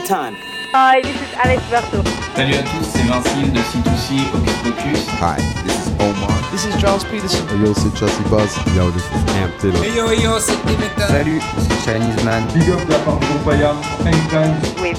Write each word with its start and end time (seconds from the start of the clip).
Time. 0.00 0.36
Hi, 0.72 1.02
this 1.02 1.14
is 1.14 1.34
Alex 1.34 1.62
Berto. 1.70 2.02
Salut 2.34 2.54
à 2.54 2.62
tous, 2.62 2.84
c'est 2.84 3.02
Vincile 3.02 3.52
de 3.52 3.58
C2C 3.58 4.24
Hocus 4.32 4.56
Pocus. 4.64 5.06
Hi, 5.20 5.36
this 5.64 5.86
is 5.86 5.92
Omar. 6.00 6.32
This 6.50 6.64
is 6.64 6.74
Charles 6.80 7.04
Peterson. 7.04 7.46
Hey 7.48 7.58
yo, 7.58 7.74
c'est 7.74 7.94
Chelsea 7.96 8.22
Buzz. 8.30 8.56
Yo, 8.74 8.90
this 8.90 9.04
is 9.04 9.24
Cam 9.34 9.50
Taylor. 9.60 9.84
Hey 9.84 9.94
yo, 9.94 10.10
yo, 10.10 10.38
c'est 10.38 10.56
Dimitra. 10.66 11.08
Salut, 11.08 11.42
c'est 11.58 11.92
Chinese 11.92 12.24
Man. 12.24 12.46
Big 12.54 12.70
up 12.70 12.80
la 12.88 12.98
part 13.00 13.20
de 13.20 13.38
Paya, 13.44 13.74
anytime. 14.06 14.54
With 14.80 14.98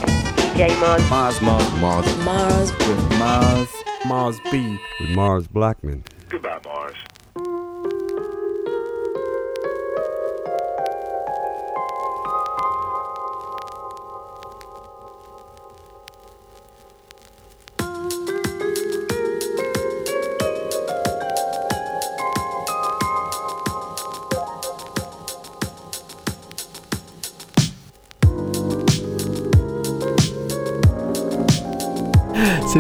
DJ 0.54 0.78
Mars. 0.80 1.02
Mars, 1.10 1.42
Mars, 1.42 1.66
Mars. 1.82 2.06
Mars. 2.24 2.72
With 2.88 3.18
Mars. 3.18 3.70
Mars 4.06 4.40
B. 4.52 4.78
With 5.00 5.16
Mars 5.16 5.48
Blackman. 5.48 6.04
Goodbye, 6.30 6.60
Mars. 6.66 6.94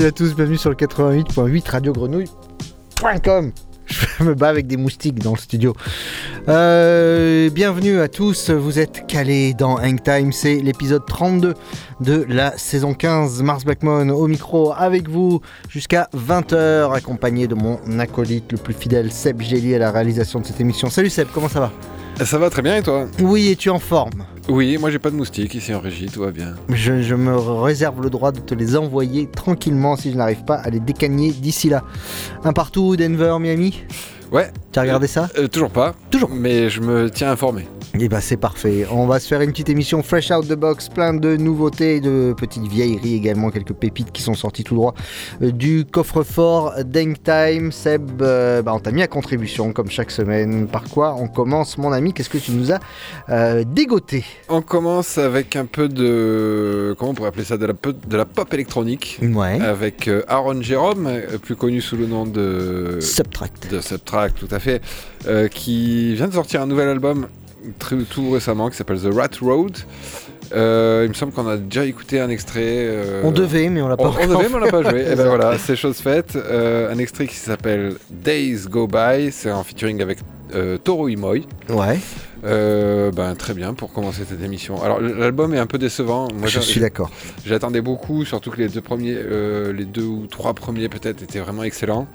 Salut 0.03 0.11
à 0.11 0.17
tous, 0.17 0.35
bienvenue 0.35 0.57
sur 0.57 0.69
le 0.69 0.75
88.8 0.75 1.71
Radio 1.71 1.93
Grenouille.com. 1.93 3.53
Je 3.85 4.23
me 4.25 4.33
bats 4.35 4.49
avec 4.49 4.67
des 4.67 4.75
moustiques 4.75 5.19
dans 5.19 5.31
le 5.31 5.37
studio. 5.37 5.73
Euh, 6.49 7.49
bienvenue 7.49 8.01
à 8.01 8.09
tous, 8.09 8.49
vous 8.49 8.79
êtes 8.79 9.07
calés 9.07 9.53
dans 9.53 9.77
Hang 9.77 10.03
Time, 10.03 10.33
c'est 10.33 10.55
l'épisode 10.55 11.05
32 11.05 11.53
de 12.01 12.25
la 12.27 12.57
saison 12.57 12.93
15. 12.93 13.41
Mars 13.43 13.63
Blackmon 13.63 14.09
au 14.09 14.27
micro 14.27 14.73
avec 14.73 15.07
vous 15.07 15.39
jusqu'à 15.69 16.09
20h, 16.13 16.93
accompagné 16.93 17.47
de 17.47 17.55
mon 17.55 17.79
acolyte 17.97 18.51
le 18.51 18.57
plus 18.57 18.73
fidèle, 18.73 19.09
Seb 19.09 19.41
Gély, 19.41 19.73
à 19.73 19.79
la 19.79 19.91
réalisation 19.91 20.41
de 20.41 20.45
cette 20.45 20.59
émission. 20.59 20.89
Salut 20.89 21.09
Seb, 21.09 21.29
comment 21.33 21.47
ça 21.47 21.61
va? 21.61 21.71
Ça 22.21 22.37
va 22.37 22.49
très 22.49 22.61
bien 22.61 22.77
et 22.77 22.83
toi? 22.83 23.07
Oui, 23.19 23.49
es-tu 23.51 23.69
en 23.69 23.79
forme? 23.79 24.25
Oui, 24.47 24.77
moi 24.77 24.89
j'ai 24.91 24.99
pas 24.99 25.09
de 25.09 25.15
moustiques 25.15 25.55
ici 25.55 25.73
en 25.73 25.79
régie, 25.79 26.07
tout 26.07 26.21
va 26.21 26.31
bien. 26.31 26.55
je, 26.69 27.01
je 27.01 27.15
me 27.15 27.35
réserve 27.35 28.01
le 28.01 28.09
droit 28.09 28.31
de 28.31 28.39
te 28.39 28.53
les 28.53 28.75
envoyer 28.75 29.27
tranquillement 29.27 29.95
si 29.95 30.11
je 30.11 30.17
n'arrive 30.17 30.43
pas 30.43 30.55
à 30.55 30.69
les 30.69 30.79
décagner 30.79 31.31
d'ici 31.31 31.69
là. 31.69 31.83
Un 32.43 32.53
partout, 32.53 32.95
Denver, 32.95 33.37
Miami? 33.39 33.83
Ouais. 34.31 34.51
Tu 34.71 34.79
as 34.79 34.81
regardé 34.81 35.07
ça? 35.07 35.29
Euh, 35.37 35.47
Toujours 35.47 35.69
pas. 35.69 35.93
Toujours. 36.09 36.29
Mais 36.31 36.69
je 36.69 36.81
me 36.81 37.09
tiens 37.09 37.31
informé. 37.31 37.67
Et 37.99 38.09
bah 38.09 38.21
c'est 38.21 38.37
parfait. 38.37 38.87
On 38.91 39.05
va 39.05 39.19
se 39.19 39.27
faire 39.27 39.39
une 39.41 39.51
petite 39.51 39.69
émission 39.69 40.01
fresh 40.01 40.31
out 40.31 40.47
the 40.47 40.55
box, 40.55 40.89
plein 40.89 41.13
de 41.13 41.37
nouveautés, 41.37 42.01
de 42.01 42.33
petites 42.35 42.65
vieilleries 42.65 43.13
également, 43.13 43.51
quelques 43.51 43.73
pépites 43.73 44.11
qui 44.11 44.23
sont 44.23 44.33
sorties 44.33 44.63
tout 44.63 44.73
droit 44.73 44.95
euh, 45.43 45.51
du 45.51 45.85
coffre-fort 45.85 46.73
Deng 46.85 47.13
Time. 47.23 47.71
Seb, 47.71 48.19
euh, 48.23 48.63
bah, 48.63 48.73
on 48.73 48.79
t'a 48.79 48.91
mis 48.91 49.03
à 49.03 49.07
contribution 49.07 49.73
comme 49.73 49.91
chaque 49.91 50.09
semaine. 50.09 50.67
Par 50.67 50.85
quoi 50.85 51.15
on 51.19 51.27
commence, 51.27 51.77
mon 51.77 51.91
ami? 51.91 52.13
Qu'est-ce 52.13 52.31
que 52.31 52.39
tu 52.39 52.51
nous 52.53 52.71
as 52.71 52.79
euh, 53.29 53.63
dégoté? 53.63 54.25
On 54.49 54.63
commence 54.63 55.19
avec 55.19 55.55
un 55.55 55.65
peu 55.65 55.87
de. 55.87 56.95
Comment 56.97 57.11
on 57.11 57.13
pourrait 57.13 57.29
appeler 57.29 57.45
ça 57.45 57.57
De 57.57 57.67
la, 57.67 57.75
peu- 57.75 57.93
de 57.93 58.17
la 58.17 58.25
pop 58.25 58.51
électronique. 58.55 59.19
Ouais. 59.21 59.61
Avec 59.61 60.09
Aaron 60.27 60.63
Jérôme, 60.63 61.09
plus 61.43 61.55
connu 61.55 61.79
sous 61.79 61.95
le 61.95 62.07
nom 62.07 62.25
de. 62.25 62.97
Subtract. 63.01 63.69
De 63.71 63.81
Subtract, 63.81 64.35
tout 64.39 64.47
à 64.53 64.57
fait. 64.57 64.81
euh, 65.27 65.47
qui 65.47 66.15
vient 66.15 66.27
de 66.27 66.33
sortir 66.33 66.59
un 66.63 66.65
nouvel 66.65 66.89
album 66.89 67.27
très, 67.79 67.97
tout 67.97 68.31
récemment 68.31 68.69
qui 68.69 68.77
s'appelle 68.77 68.99
The 68.99 69.13
Rat 69.13 69.29
Road. 69.41 69.77
Euh, 70.53 71.03
il 71.05 71.09
me 71.09 71.13
semble 71.13 71.31
qu'on 71.31 71.47
a 71.47 71.57
déjà 71.57 71.85
écouté 71.85 72.19
un 72.19 72.29
extrait. 72.29 72.61
euh, 72.63 73.21
On 73.23 73.31
devait, 73.31 73.69
mais 73.69 73.81
on 73.81 73.87
l'a 73.87 73.97
pas 73.97 74.09
On, 74.09 74.23
on 74.23 74.27
devait, 74.27 74.49
mais 74.49 74.55
on 74.55 74.59
l'a 74.59 74.71
pas 74.71 74.83
joué. 74.83 75.01
Et 75.11 75.15
ben 75.15 75.27
voilà, 75.27 75.57
c'est 75.57 75.75
chose 75.75 75.97
faite. 75.97 76.35
Euh, 76.35 76.91
un 76.93 76.97
extrait 76.99 77.27
qui 77.27 77.35
s'appelle 77.35 77.95
Days 78.11 78.67
Go 78.69 78.87
By. 78.87 79.31
C'est 79.31 79.51
en 79.51 79.63
featuring 79.63 80.01
avec 80.01 80.19
Toro 80.83 81.07
Imoy. 81.07 81.47
Ouais, 81.69 81.97
ben 82.43 83.35
très 83.35 83.53
bien 83.55 83.73
pour 83.73 83.91
commencer 83.91 84.23
cette 84.29 84.43
émission. 84.43 84.83
Alors 84.83 84.99
l'album 85.01 85.53
est 85.55 85.59
un 85.59 85.65
peu 85.65 85.79
décevant. 85.79 86.27
Moi, 86.35 86.47
je 86.47 86.59
suis 86.59 86.79
d'accord. 86.79 87.09
J'attendais 87.45 87.81
beaucoup, 87.81 88.23
surtout 88.25 88.51
que 88.51 88.57
les 88.57 88.67
deux 88.69 88.81
premiers, 88.81 89.17
les 89.73 89.85
deux 89.85 90.05
ou 90.05 90.27
trois 90.27 90.53
premiers 90.53 90.89
peut-être 90.89 91.23
étaient 91.23 91.39
vraiment 91.39 91.63
excellents. 91.63 92.07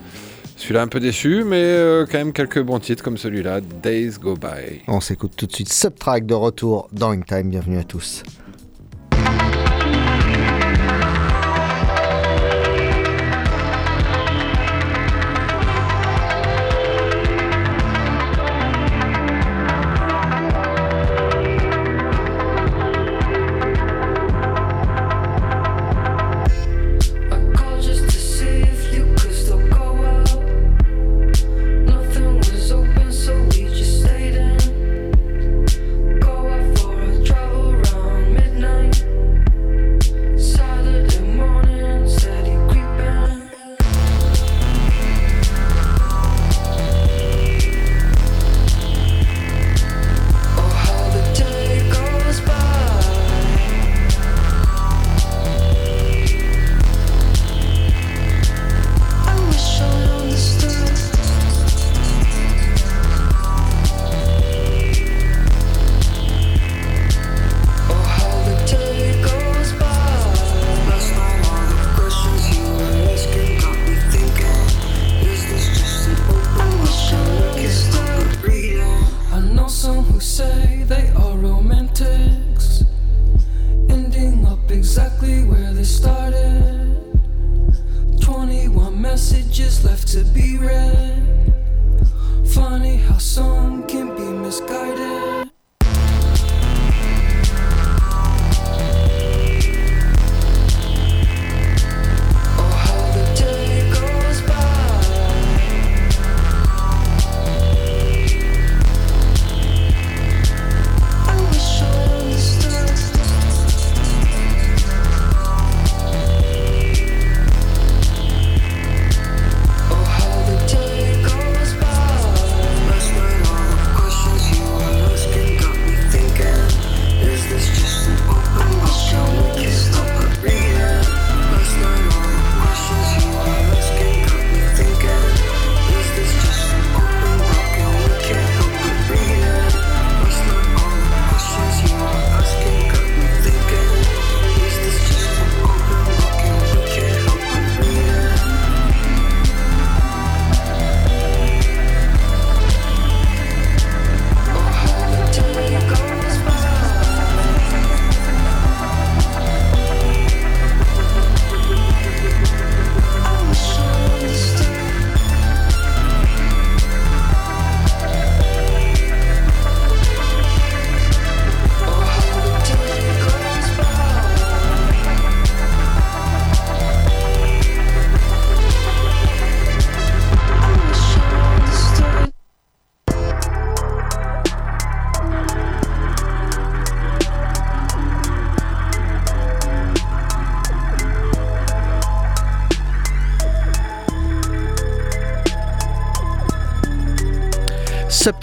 Celui-là 0.59 0.83
un 0.83 0.89
peu 0.89 0.99
déçu, 0.99 1.45
mais 1.45 1.63
euh, 1.63 2.05
quand 2.05 2.19
même 2.19 2.33
quelques 2.33 2.61
bons 2.61 2.81
titres 2.81 3.05
comme 3.05 3.17
celui-là, 3.17 3.61
Days 3.61 4.19
Go 4.21 4.35
By. 4.35 4.83
On 4.89 5.01
s'écoute 5.01 5.35
tout 5.37 5.47
de 5.47 5.53
suite 5.53 5.73
Subtract 5.73 6.27
de 6.27 6.35
retour 6.35 6.89
dans 6.93 7.11
In 7.11 7.21
Time. 7.21 7.49
Bienvenue 7.49 7.79
à 7.79 7.85
tous. 7.85 8.25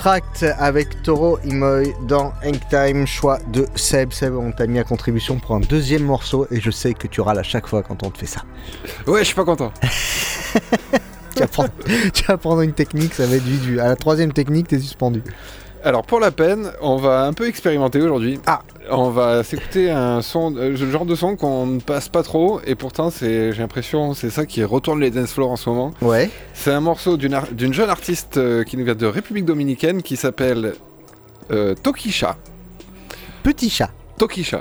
Subtract 0.05 0.45
avec 0.59 1.01
Toro 1.01 1.39
Imoy 1.45 1.95
dans 2.07 2.31
Hang 2.43 2.59
Time, 2.69 3.07
choix 3.07 3.39
de 3.51 3.65
Seb. 3.73 4.13
Seb, 4.13 4.35
on 4.35 4.51
t'a 4.51 4.67
mis 4.67 4.77
à 4.77 4.83
contribution 4.83 5.39
pour 5.39 5.55
un 5.55 5.61
deuxième 5.61 6.03
morceau 6.03 6.45
et 6.51 6.61
je 6.61 6.69
sais 6.69 6.93
que 6.93 7.07
tu 7.07 7.21
râles 7.21 7.39
à 7.39 7.43
chaque 7.43 7.65
fois 7.65 7.81
quand 7.81 8.03
on 8.03 8.11
te 8.11 8.19
fait 8.19 8.27
ça. 8.27 8.43
Ouais, 9.07 9.21
je 9.21 9.23
suis 9.23 9.35
pas 9.35 9.45
content. 9.45 9.73
tu, 11.35 11.39
vas 11.39 11.47
prendre, 11.47 11.69
tu 12.13 12.23
vas 12.23 12.37
prendre 12.37 12.61
une 12.61 12.73
technique, 12.73 13.15
ça 13.15 13.25
va 13.25 13.35
être 13.35 13.45
vite 13.45 13.61
vu. 13.61 13.79
À 13.79 13.87
la 13.87 13.95
troisième 13.95 14.31
technique, 14.31 14.67
t'es 14.67 14.79
suspendu. 14.79 15.23
Alors 15.85 16.03
pour 16.03 16.19
la 16.19 16.31
peine, 16.31 16.71
on 16.81 16.97
va 16.97 17.25
un 17.25 17.33
peu 17.33 17.47
expérimenter 17.47 18.01
aujourd'hui. 18.01 18.39
Ah 18.47 18.63
On 18.89 19.11
va 19.11 19.43
s'écouter 19.43 19.91
un 19.91 20.23
son, 20.23 20.55
euh, 20.57 20.69
le 20.71 20.75
genre 20.91 21.05
de 21.05 21.13
son 21.13 21.35
qu'on 21.35 21.67
ne 21.67 21.79
passe 21.79 22.09
pas 22.09 22.23
trop 22.23 22.59
et 22.65 22.73
pourtant 22.73 23.11
c'est, 23.11 23.51
j'ai 23.53 23.59
l'impression, 23.61 24.15
c'est 24.15 24.31
ça 24.31 24.47
qui 24.47 24.63
retourne 24.63 24.99
les 24.99 25.11
dance 25.11 25.31
floors 25.33 25.51
en 25.51 25.55
ce 25.55 25.69
moment. 25.69 25.91
Ouais. 26.01 26.31
C'est 26.55 26.71
un 26.71 26.79
morceau 26.81 27.17
d'une, 27.17 27.35
ar- 27.35 27.51
d'une 27.51 27.71
jeune 27.73 27.91
artiste 27.91 28.37
euh, 28.37 28.63
qui 28.63 28.77
nous 28.77 28.83
vient 28.85 28.95
de 28.95 29.05
République 29.05 29.45
Dominicaine 29.45 30.01
qui 30.01 30.15
s'appelle 30.17 30.73
euh, 31.51 31.75
Tokisha. 31.75 32.35
Petit 33.43 33.69
chat. 33.69 33.91
Tokisha. 34.17 34.59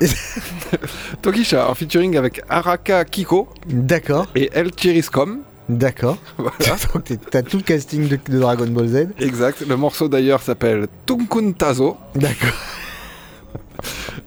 Tokisha 1.22 1.70
en 1.70 1.74
featuring 1.74 2.18
avec 2.18 2.42
Araka 2.50 3.06
Kiko 3.06 3.48
D'accord. 3.66 4.26
et 4.34 4.50
El 4.52 4.72
Chiriscom. 4.72 5.38
D'accord. 5.68 6.18
Voilà. 6.38 6.76
Donc 6.92 7.04
t'as 7.30 7.42
tout 7.42 7.56
le 7.58 7.62
casting 7.62 8.08
de, 8.08 8.18
de 8.30 8.38
Dragon 8.38 8.66
Ball 8.66 8.86
Z. 8.88 9.08
Exact. 9.18 9.62
Le 9.66 9.76
morceau 9.76 10.08
d'ailleurs 10.08 10.42
s'appelle 10.42 10.86
Tunkuntazo. 11.06 11.96
D'accord. 12.14 12.50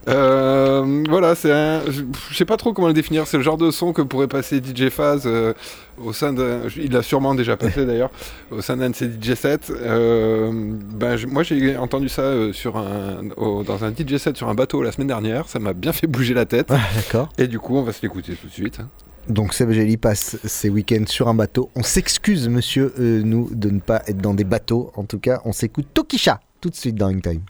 Euh, 0.07 1.03
voilà, 1.09 1.35
c'est 1.35 1.51
un. 1.51 1.81
Je 1.89 2.35
sais 2.35 2.45
pas 2.45 2.55
trop 2.57 2.73
comment 2.73 2.87
le 2.87 2.93
définir. 2.93 3.27
C'est 3.27 3.37
le 3.37 3.43
genre 3.43 3.57
de 3.57 3.71
son 3.71 3.91
que 3.91 4.01
pourrait 4.01 4.27
passer 4.27 4.61
DJ 4.63 4.89
Phase 4.89 5.23
euh, 5.25 5.53
au 6.01 6.13
sein 6.13 6.31
d'un. 6.31 6.61
Il 6.77 6.91
l'a 6.93 7.01
sûrement 7.01 7.35
déjà 7.35 7.57
passé 7.57 7.85
d'ailleurs 7.85 8.09
au 8.51 8.61
sein 8.61 8.77
d'un 8.77 8.89
de 8.91 8.95
ses 8.95 9.07
DJ 9.09 9.33
sets. 9.35 9.59
Euh, 9.71 10.51
ben, 10.53 11.17
moi, 11.27 11.43
j'ai 11.43 11.75
entendu 11.77 12.07
ça 12.07 12.53
sur 12.53 12.77
un, 12.77 13.29
au- 13.35 13.63
dans 13.63 13.83
un 13.83 13.91
DJ 13.91 14.17
set 14.17 14.37
sur 14.37 14.47
un 14.47 14.55
bateau 14.55 14.81
la 14.81 14.91
semaine 14.91 15.07
dernière. 15.07 15.47
Ça 15.49 15.59
m'a 15.59 15.73
bien 15.73 15.91
fait 15.91 16.07
bouger 16.07 16.33
la 16.33 16.45
tête. 16.45 16.67
Ah, 16.69 16.77
D'accord. 16.95 17.29
Et 17.37 17.47
du 17.47 17.59
coup, 17.59 17.75
on 17.77 17.83
va 17.83 17.91
se 17.91 18.01
l'écouter 18.01 18.33
tout 18.33 18.47
de 18.47 18.53
suite. 18.53 18.79
Donc 19.29 19.53
Seb 19.53 19.69
passe 19.99 20.37
ses 20.45 20.69
week-ends 20.69 21.05
sur 21.07 21.27
un 21.27 21.33
bateau. 21.33 21.69
On 21.75 21.83
s'excuse, 21.83 22.47
monsieur, 22.47 22.93
euh, 22.99 23.21
nous, 23.23 23.49
de 23.53 23.69
ne 23.69 23.79
pas 23.79 24.01
être 24.07 24.17
dans 24.17 24.33
des 24.33 24.43
bateaux. 24.43 24.91
En 24.95 25.03
tout 25.03 25.19
cas, 25.19 25.41
on 25.45 25.51
s'écoute 25.51 25.87
Tokisha 25.93 26.39
tout 26.61 26.69
de 26.69 26.75
suite 26.75 26.95
dans 26.95 27.07
Hang 27.07 27.21
Time. 27.21 27.41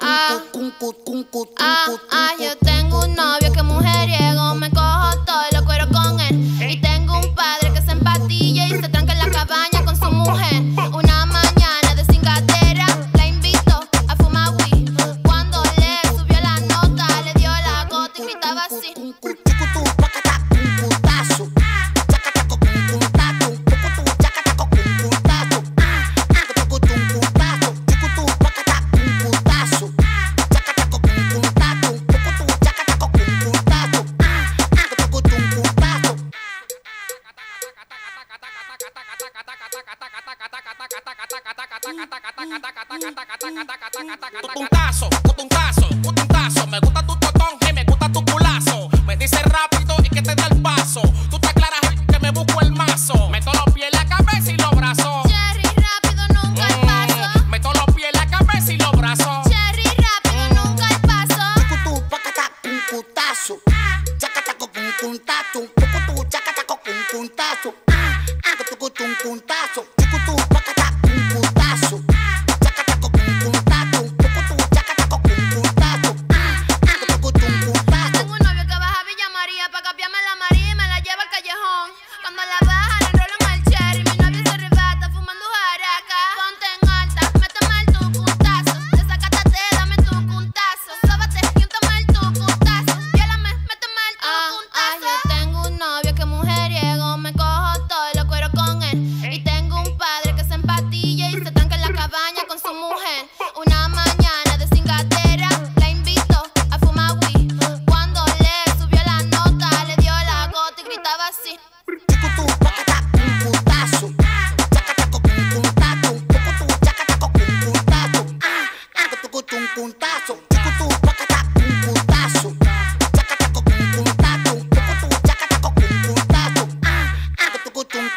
Ah, 0.00 0.38
ah, 2.10 2.34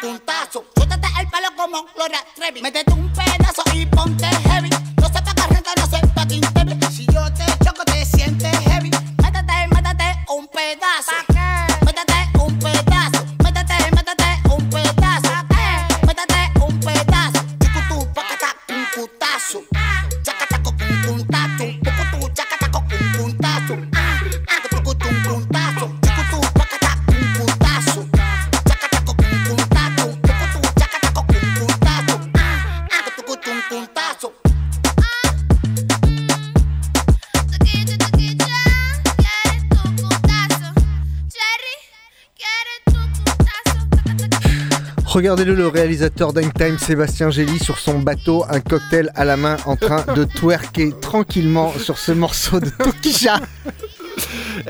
Suéltate 0.00 1.08
el 1.20 1.28
pelo 1.28 1.48
como 1.56 1.84
Gloria 1.94 2.24
Trevi. 2.36 2.62
Métete 2.62 2.92
un 2.92 3.12
pedazo 3.12 3.62
y 3.74 3.84
ponte 3.86 4.26
heavy. 4.26 4.70
No 4.70 5.06
se 5.06 5.22
paga 5.22 5.46
renta, 5.48 5.72
no 5.76 5.86
se 5.86 6.06
paga 6.06 6.87
Regardez-le, 45.28 45.56
le 45.56 45.68
réalisateur 45.68 46.32
d'Hang 46.32 46.50
Time, 46.54 46.78
Sébastien 46.78 47.28
Gély, 47.28 47.58
sur 47.58 47.76
son 47.76 47.98
bateau, 47.98 48.46
un 48.48 48.60
cocktail 48.60 49.12
à 49.14 49.26
la 49.26 49.36
main, 49.36 49.58
en 49.66 49.76
train 49.76 50.02
de 50.14 50.24
twerker 50.24 50.94
tranquillement 51.02 51.70
sur 51.78 51.98
ce 51.98 52.12
morceau 52.12 52.60
de 52.60 52.70
Tokisha. 52.70 53.38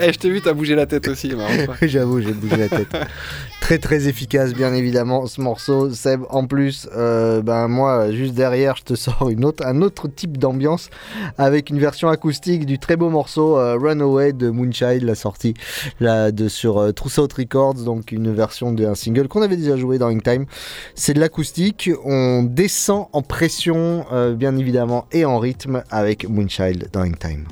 Eh, 0.00 0.12
je 0.12 0.18
t'ai 0.18 0.28
vu, 0.28 0.40
t'as 0.40 0.52
bougé 0.52 0.74
la 0.74 0.86
tête 0.86 1.06
aussi. 1.06 1.32
J'avoue, 1.82 2.20
j'ai 2.20 2.32
bougé 2.32 2.56
la 2.56 2.68
tête. 2.68 2.88
Très 3.68 3.78
très 3.78 4.08
efficace, 4.08 4.54
bien 4.54 4.72
évidemment, 4.72 5.26
ce 5.26 5.42
morceau. 5.42 5.90
Seb, 5.90 6.22
en 6.30 6.46
plus, 6.46 6.88
euh, 6.96 7.42
ben 7.42 7.68
moi, 7.68 8.10
juste 8.12 8.32
derrière, 8.32 8.76
je 8.76 8.82
te 8.82 8.94
sors 8.94 9.28
une 9.28 9.44
autre, 9.44 9.62
un 9.66 9.82
autre 9.82 10.08
type 10.08 10.38
d'ambiance 10.38 10.88
avec 11.36 11.68
une 11.68 11.78
version 11.78 12.08
acoustique 12.08 12.64
du 12.64 12.78
très 12.78 12.96
beau 12.96 13.10
morceau 13.10 13.58
euh, 13.58 13.76
Runaway 13.76 14.32
de 14.32 14.48
Moonchild, 14.48 15.02
la 15.02 15.14
sortie 15.14 15.52
là, 16.00 16.32
de, 16.32 16.48
sur 16.48 16.78
euh, 16.78 16.92
Trousseau 16.92 17.28
Records, 17.36 17.74
donc 17.74 18.10
une 18.10 18.32
version 18.32 18.72
d'un 18.72 18.94
single 18.94 19.28
qu'on 19.28 19.42
avait 19.42 19.58
déjà 19.58 19.76
joué 19.76 19.98
dans 19.98 20.08
In 20.08 20.20
Time. 20.20 20.46
C'est 20.94 21.12
de 21.12 21.20
l'acoustique, 21.20 21.90
on 22.06 22.44
descend 22.44 23.08
en 23.12 23.20
pression, 23.20 24.06
euh, 24.12 24.34
bien 24.34 24.56
évidemment, 24.56 25.04
et 25.12 25.26
en 25.26 25.38
rythme 25.38 25.82
avec 25.90 26.26
Moonchild 26.26 26.88
dans 26.90 27.02
In 27.02 27.12
Time. 27.12 27.44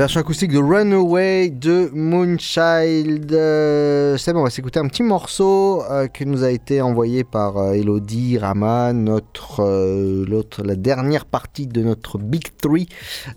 Version 0.00 0.20
acoustique 0.20 0.50
de 0.50 0.58
Runaway 0.58 1.50
de 1.50 1.90
Moonchild. 1.92 3.30
Euh, 3.34 4.16
c'est 4.16 4.34
on 4.34 4.42
va 4.42 4.48
s'écouter 4.48 4.80
un 4.80 4.88
petit 4.88 5.02
morceau 5.02 5.82
euh, 5.90 6.06
qui 6.06 6.24
nous 6.24 6.42
a 6.42 6.50
été 6.50 6.80
envoyé 6.80 7.22
par 7.22 7.58
euh, 7.58 7.72
Elodie 7.72 8.38
Rama, 8.38 8.94
notre, 8.94 9.62
euh, 9.62 10.24
l'autre, 10.26 10.62
la 10.62 10.74
dernière 10.74 11.26
partie 11.26 11.66
de 11.66 11.82
notre 11.82 12.16
Big 12.16 12.44
Three. 12.56 12.88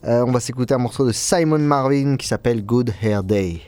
Euh, 0.06 0.24
on 0.26 0.32
va 0.32 0.40
s'écouter 0.40 0.74
un 0.74 0.78
morceau 0.78 1.06
de 1.06 1.12
Simon 1.12 1.60
Marvin 1.60 2.16
qui 2.16 2.28
s'appelle 2.28 2.64
Good 2.64 2.94
Hair 3.02 3.26
Day. 3.26 3.60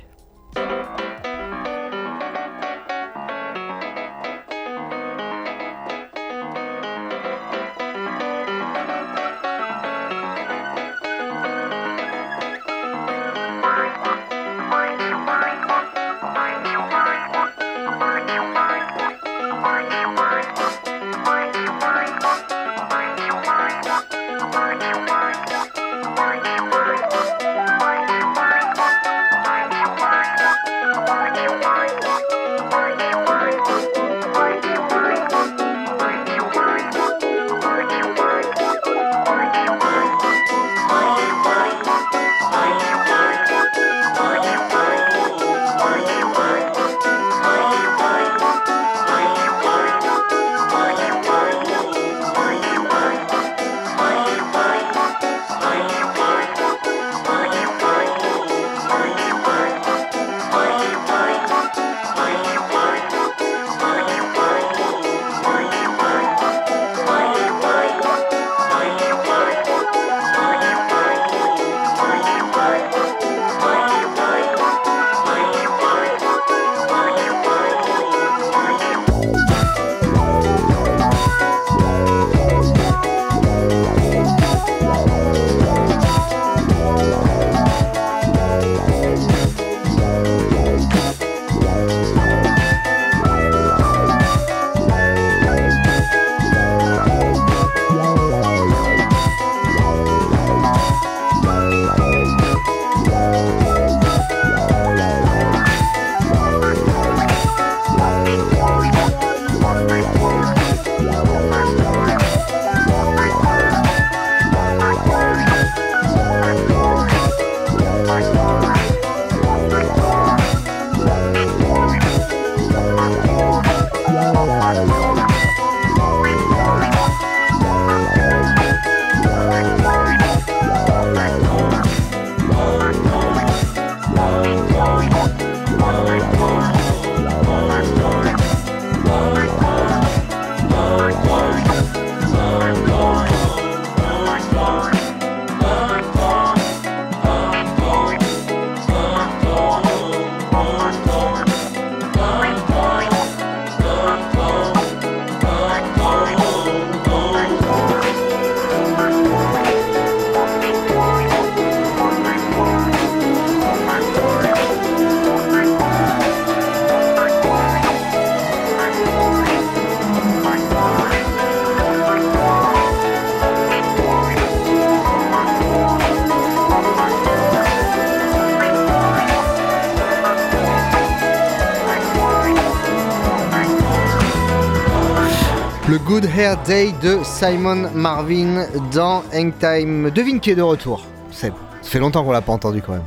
Hair 186.38 186.58
Day 186.66 186.94
de 187.02 187.20
Simon 187.24 187.90
Marvin 187.94 188.66
dans 188.94 189.24
Hangtime. 189.34 190.10
Devine 190.12 190.40
qui 190.40 190.52
est 190.52 190.56
de 190.56 190.62
retour. 190.62 191.06
Seb. 191.32 191.54
Ça 191.82 191.90
fait 191.92 192.00
longtemps 192.00 192.24
qu'on 192.24 192.32
l'a 192.32 192.42
pas 192.42 192.52
entendu 192.54 192.82
quand 192.82 192.94
même. 192.94 193.04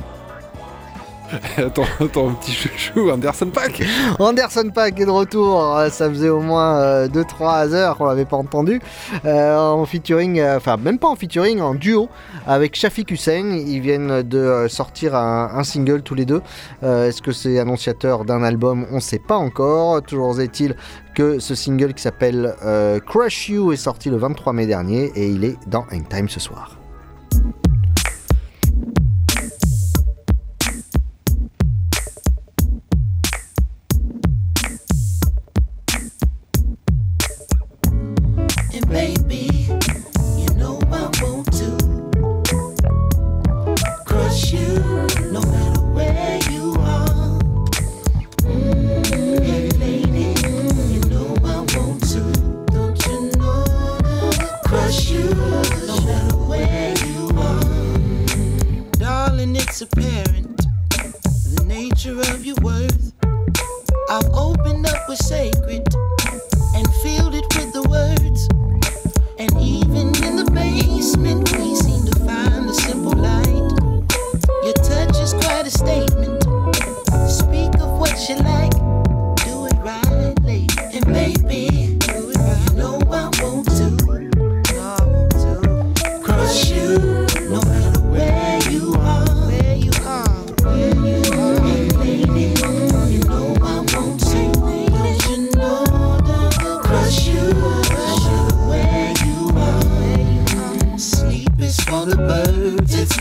attends, 1.57 1.83
attends, 1.99 2.31
petit 2.33 2.51
chouchou, 2.53 3.11
Anderson 3.11 3.51
Pack 3.53 3.83
Anderson 4.19 4.71
Pack 4.73 4.99
est 4.99 5.05
de 5.05 5.11
retour. 5.11 5.77
Euh, 5.77 5.89
Ça 5.91 6.09
faisait 6.09 6.29
au 6.29 6.39
moins 6.41 7.05
2-3 7.05 7.71
heures 7.75 7.97
qu'on 7.97 8.05
l'avait 8.05 8.25
pas 8.25 8.37
entendu. 8.37 8.81
Euh, 9.25 9.55
en 9.55 9.85
featuring, 9.85 10.39
euh, 10.39 10.57
enfin 10.57 10.77
même 10.77 10.97
pas 10.97 11.07
en 11.07 11.15
featuring, 11.15 11.61
en 11.61 11.75
duo 11.75 12.09
avec 12.47 12.75
Shafiq 12.75 13.11
Hussein. 13.11 13.51
Ils 13.67 13.79
viennent 13.79 14.23
de 14.23 14.39
euh, 14.39 14.67
sortir 14.69 15.13
un, 15.15 15.51
un 15.53 15.63
single 15.63 16.01
tous 16.01 16.15
les 16.15 16.25
deux. 16.25 16.41
Euh, 16.81 17.07
Est-ce 17.09 17.21
que 17.21 17.31
c'est 17.31 17.59
annonciateur 17.59 18.25
d'un 18.25 18.41
album? 18.41 18.87
On 18.91 18.99
sait 18.99 19.19
pas 19.19 19.37
encore. 19.37 20.01
Toujours 20.01 20.41
est-il 20.41 20.75
ce 21.19 21.53
single 21.53 21.93
qui 21.93 22.01
s'appelle 22.01 22.55
euh, 22.63 22.99
Crush 22.99 23.49
You 23.49 23.73
est 23.73 23.77
sorti 23.77 24.09
le 24.09 24.17
23 24.17 24.53
mai 24.53 24.67
dernier 24.67 25.11
et 25.15 25.27
il 25.27 25.43
est 25.43 25.57
dans 25.67 25.85
Hangtime 25.91 26.29
ce 26.29 26.39
soir. 26.39 26.78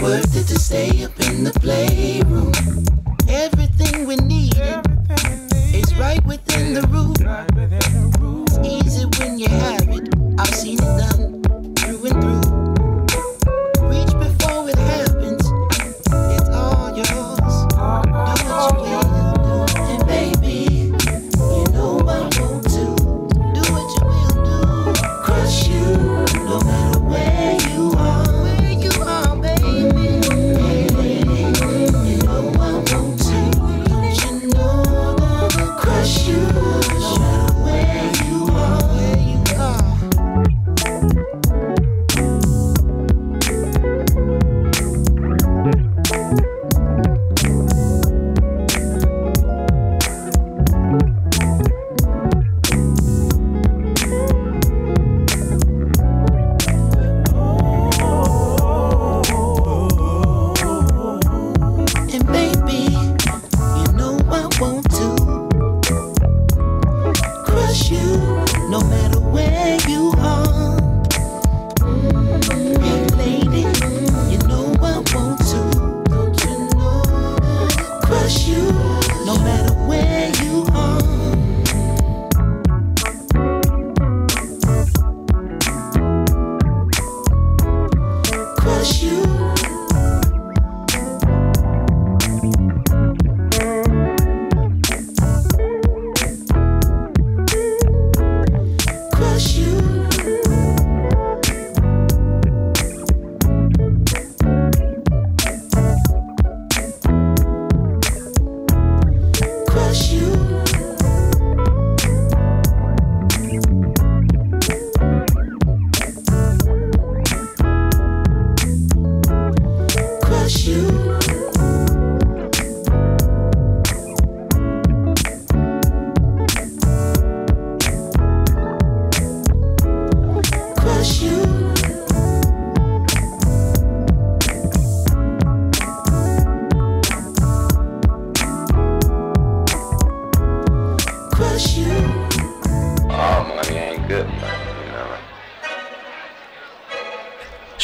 Worth 0.00 0.36
it 0.36 0.46
to 0.46 0.58
stay 0.58 1.04
up 1.04 1.18
in 1.20 1.44
the 1.44 1.52
playroom. 1.60 2.97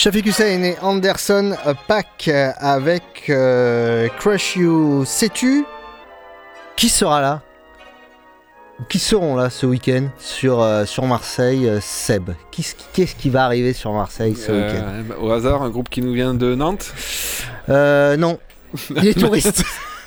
Shafiq 0.05 0.27
Hussein 0.27 0.63
et 0.63 0.77
Anderson 0.83 1.57
Pack 1.89 2.29
avec 2.59 3.25
euh, 3.31 4.07
Crush 4.19 4.57
You. 4.57 5.03
Sais-tu 5.07 5.65
qui 6.77 6.91
sera 6.91 7.23
là 7.23 7.41
Qui 8.91 8.99
seront 8.99 9.35
là 9.35 9.49
ce 9.49 9.65
week-end 9.65 10.09
sur, 10.19 10.61
euh, 10.61 10.85
sur 10.85 11.07
Marseille 11.07 11.67
euh, 11.67 11.79
Seb? 11.81 12.33
Qu'est-ce 12.51 13.15
qui- 13.15 13.31
va 13.31 13.47
arriver 13.47 13.73
sur 13.73 13.95
Marseille 13.95 14.37
ce 14.37 14.53
Euh, 14.53 14.67
week-end? 14.67 15.23
Au 15.23 15.31
hasard, 15.31 15.63
un 15.63 15.71
groupe 15.71 15.89
qui 15.89 16.03
nous 16.03 16.13
vient 16.13 16.35
de 16.35 16.55
Nantes? 16.55 16.93
Non. 17.67 18.39
Les 18.91 19.15
touristes. 19.15 19.65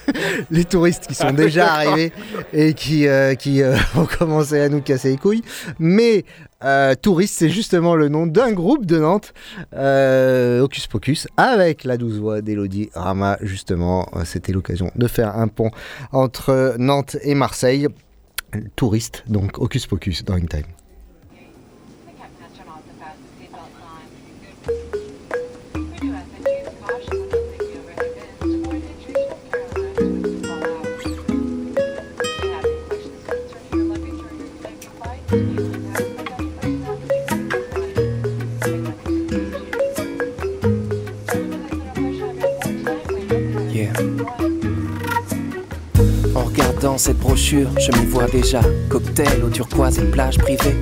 les 0.52 0.66
touristes 0.66 1.08
qui 1.08 1.16
sont 1.16 1.32
déjà 1.32 1.66
D'accord. 1.66 1.92
arrivés 1.94 2.12
et 2.54 2.74
qui, 2.74 3.08
euh, 3.08 3.36
qui 3.36 3.62
euh, 3.62 3.76
ont 3.96 4.06
commencé 4.06 4.60
à 4.60 4.70
nous 4.70 4.82
casser 4.82 5.10
les 5.10 5.18
couilles. 5.18 5.44
Mais 5.80 6.26
euh, 6.63 6.96
touristes, 6.96 7.36
c'est 7.38 7.50
justement 7.50 7.96
le 7.96 8.10
nom 8.10 8.26
d'un 8.28 8.52
groupe 8.52 8.86
de 8.86 8.98
Nantes, 9.00 9.34
euh, 9.74 10.62
Hocus 10.62 10.88
Pocus, 10.88 11.28
avec 11.38 11.84
la 11.84 11.98
douce 11.98 12.15
voix 12.17 12.41
d'Elodie 12.41 12.89
Rama. 12.93 13.38
Justement, 13.41 14.08
Euh, 14.15 14.24
c'était 14.26 14.52
l'occasion 14.54 14.91
de 14.96 15.08
faire 15.08 15.38
un 15.38 15.48
pont 15.48 15.72
entre 16.12 16.76
Nantes 16.80 17.17
et 17.22 17.36
Marseille. 17.36 17.88
Touristes, 18.76 19.24
donc 19.28 19.60
Hocus 19.60 19.88
Pocus 19.88 20.24
dans 20.24 20.38
une. 20.38 20.48
Je 47.50 47.98
m'y 47.98 48.06
vois 48.08 48.28
déjà. 48.28 48.60
Cocktail 48.90 49.44
au 49.46 49.50
turquoise 49.50 50.00
et 50.00 50.06
plage 50.06 50.38
privée. 50.38 50.76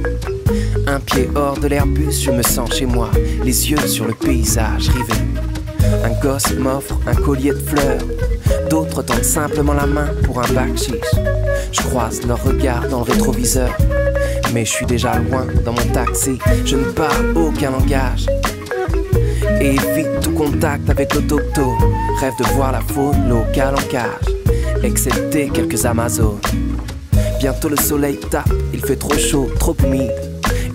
Un 0.87 0.99
pied 0.99 1.29
hors 1.35 1.59
de 1.59 1.67
l'Airbus, 1.67 2.23
je 2.23 2.31
me 2.31 2.41
sens 2.41 2.73
chez 2.73 2.85
moi, 2.85 3.09
les 3.43 3.69
yeux 3.69 3.87
sur 3.87 4.05
le 4.05 4.13
paysage 4.13 4.89
rivé. 4.89 5.13
Un 6.03 6.19
gosse 6.21 6.53
m'offre 6.57 6.97
un 7.05 7.13
collier 7.13 7.51
de 7.51 7.59
fleurs, 7.59 8.01
d'autres 8.69 9.03
tendent 9.03 9.23
simplement 9.23 9.73
la 9.73 9.85
main 9.85 10.09
pour 10.23 10.39
un 10.39 10.53
bac 10.53 10.71
Je 11.71 11.81
croise 11.81 12.25
leur 12.25 12.43
regard 12.43 12.87
dans 12.89 13.03
le 13.03 13.11
rétroviseur, 13.11 13.75
mais 14.53 14.65
je 14.65 14.71
suis 14.71 14.85
déjà 14.85 15.19
loin 15.19 15.45
dans 15.63 15.73
mon 15.73 15.93
taxi, 15.93 16.39
je 16.65 16.77
ne 16.77 16.85
parle 16.85 17.37
aucun 17.37 17.71
langage. 17.71 18.25
Et 19.61 19.75
évite 19.75 20.19
tout 20.21 20.31
contact 20.31 20.89
avec 20.89 21.13
l'autochtone, 21.13 21.77
rêve 22.19 22.33
de 22.39 22.45
voir 22.55 22.71
la 22.71 22.81
faune 22.81 23.29
locale 23.29 23.75
en 23.75 23.89
cage, 23.89 24.34
excepté 24.85 25.49
quelques 25.49 25.85
Amazones. 25.85 26.39
Bientôt 27.39 27.69
le 27.69 27.77
soleil 27.77 28.17
tape, 28.17 28.49
il 28.73 28.79
fait 28.79 28.95
trop 28.95 29.17
chaud, 29.17 29.49
trop 29.59 29.75
humide. 29.83 30.13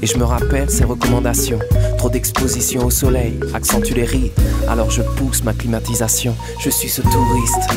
Et 0.03 0.07
je 0.07 0.17
me 0.17 0.25
rappelle 0.25 0.69
ses 0.71 0.85
recommandations. 0.85 1.59
Trop 1.97 2.09
d'exposition 2.11 2.87
au 2.87 2.91
soleil 2.91 3.39
accentue 3.55 3.95
les 3.95 4.05
rides. 4.05 4.33
Alors 4.69 4.91
je 4.91 5.03
pousse 5.03 5.45
ma 5.45 5.53
climatisation. 5.53 6.35
Je 6.59 6.71
suis 6.71 6.89
ce 6.89 7.03
touriste. 7.03 7.69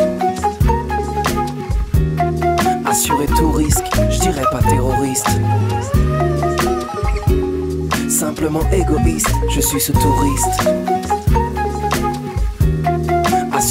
Assuré 2.86 3.26
tout 3.38 3.52
risque, 3.52 3.86
je 4.10 4.20
dirais 4.20 4.46
pas 4.52 4.62
terroriste. 4.62 5.30
Simplement 8.10 8.64
égoïste, 8.72 9.34
je 9.50 9.62
suis 9.62 9.82
ce 9.82 9.92
touriste. 9.92 10.93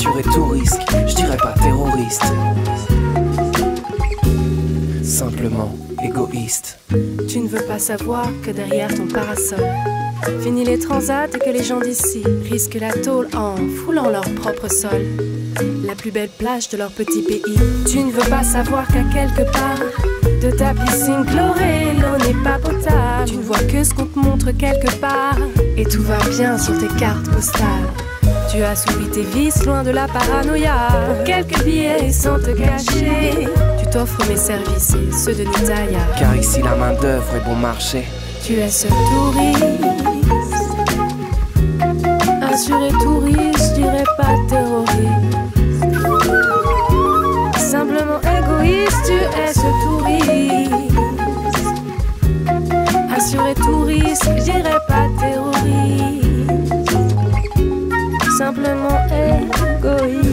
Assuré 0.02 0.22
tout 0.22 0.46
risque, 0.46 0.80
je 1.06 1.14
dirais 1.14 1.36
pas 1.36 1.54
terroriste. 1.62 2.24
Simplement 5.04 5.78
égoïste. 6.02 6.80
Tu 7.28 7.38
ne 7.38 7.46
veux 7.46 7.64
pas 7.68 7.78
savoir 7.78 8.26
que 8.44 8.50
derrière 8.50 8.92
ton 8.92 9.06
parasol, 9.06 9.64
fini 10.40 10.64
les 10.64 10.80
transats 10.80 11.26
et 11.26 11.38
que 11.38 11.50
les 11.50 11.62
gens 11.62 11.78
d'ici 11.78 12.24
risquent 12.50 12.80
la 12.80 12.92
tôle 12.92 13.28
en 13.36 13.54
foulant 13.68 14.10
leur 14.10 14.28
propre 14.34 14.68
sol. 14.68 15.02
La 15.86 15.94
plus 15.94 16.10
belle 16.10 16.30
plage 16.36 16.68
de 16.70 16.78
leur 16.78 16.90
petit 16.90 17.22
pays. 17.22 17.54
Tu 17.88 18.00
ne 18.00 18.10
veux 18.10 18.28
pas 18.28 18.42
savoir 18.42 18.88
qu'à 18.88 19.04
quelque 19.04 19.48
part 19.52 19.78
de 20.24 20.50
ta 20.50 20.74
piscine 20.74 21.24
chlorée, 21.26 21.94
l'eau 21.94 22.18
n'est 22.26 22.42
pas 22.42 22.58
potable. 22.58 23.26
Tu 23.28 23.36
ne 23.36 23.42
vois 23.42 23.62
que 23.70 23.84
ce 23.84 23.94
qu'on 23.94 24.06
te 24.06 24.18
montre 24.18 24.50
quelque 24.50 24.92
part 24.96 25.38
et 25.76 25.84
tout 25.84 26.02
va 26.02 26.18
bien 26.28 26.58
sur 26.58 26.76
tes 26.76 26.92
cartes 26.98 27.30
postales. 27.30 27.86
Tu 28.52 28.62
as 28.62 28.76
soumis 28.76 29.08
tes 29.08 29.22
vices 29.22 29.64
loin 29.64 29.82
de 29.82 29.92
la 29.92 30.06
paranoïa. 30.06 30.88
Pour 31.06 31.24
quelques 31.24 31.64
billets 31.64 32.12
sans 32.12 32.38
te 32.38 32.50
cacher, 32.50 33.48
tu 33.78 33.86
t'offres 33.90 34.28
mes 34.28 34.36
services 34.36 34.92
et 34.94 35.10
ceux 35.10 35.34
de 35.34 35.44
Nitaya. 35.44 36.00
Car 36.18 36.36
ici 36.36 36.60
la 36.60 36.74
main 36.74 36.92
d'œuvre 36.92 37.34
est 37.34 37.48
bon 37.48 37.54
marché. 37.54 38.04
Tu 38.44 38.56
es 38.56 38.68
ce 38.68 38.88
touriste, 38.88 39.64
assuré 42.42 42.90
touriste, 43.02 43.70
je 43.70 43.80
dirais 43.80 44.04
pas 44.18 44.34
terroriste. 44.50 45.00
Simplement 47.56 48.20
égoïste, 48.20 49.02
tu 49.06 49.14
es 49.14 49.54
ce 49.54 49.70
touriste. 49.86 50.72
Assuré 53.16 53.54
touriste, 53.54 54.28
je 54.36 54.42
dirais 54.42 54.78
pas 54.88 54.91
Simplement 58.44 58.98
égoïste. 59.08 60.32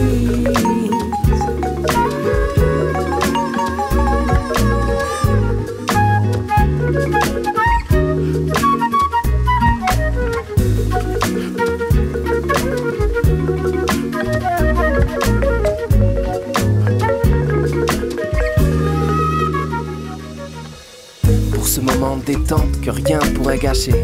Pour 21.52 21.68
ce 21.68 21.80
moment 21.80 22.16
de 22.16 22.24
détente 22.24 22.80
que 22.80 22.90
rien 22.90 23.20
pourrait 23.36 23.58
gâcher. 23.58 23.94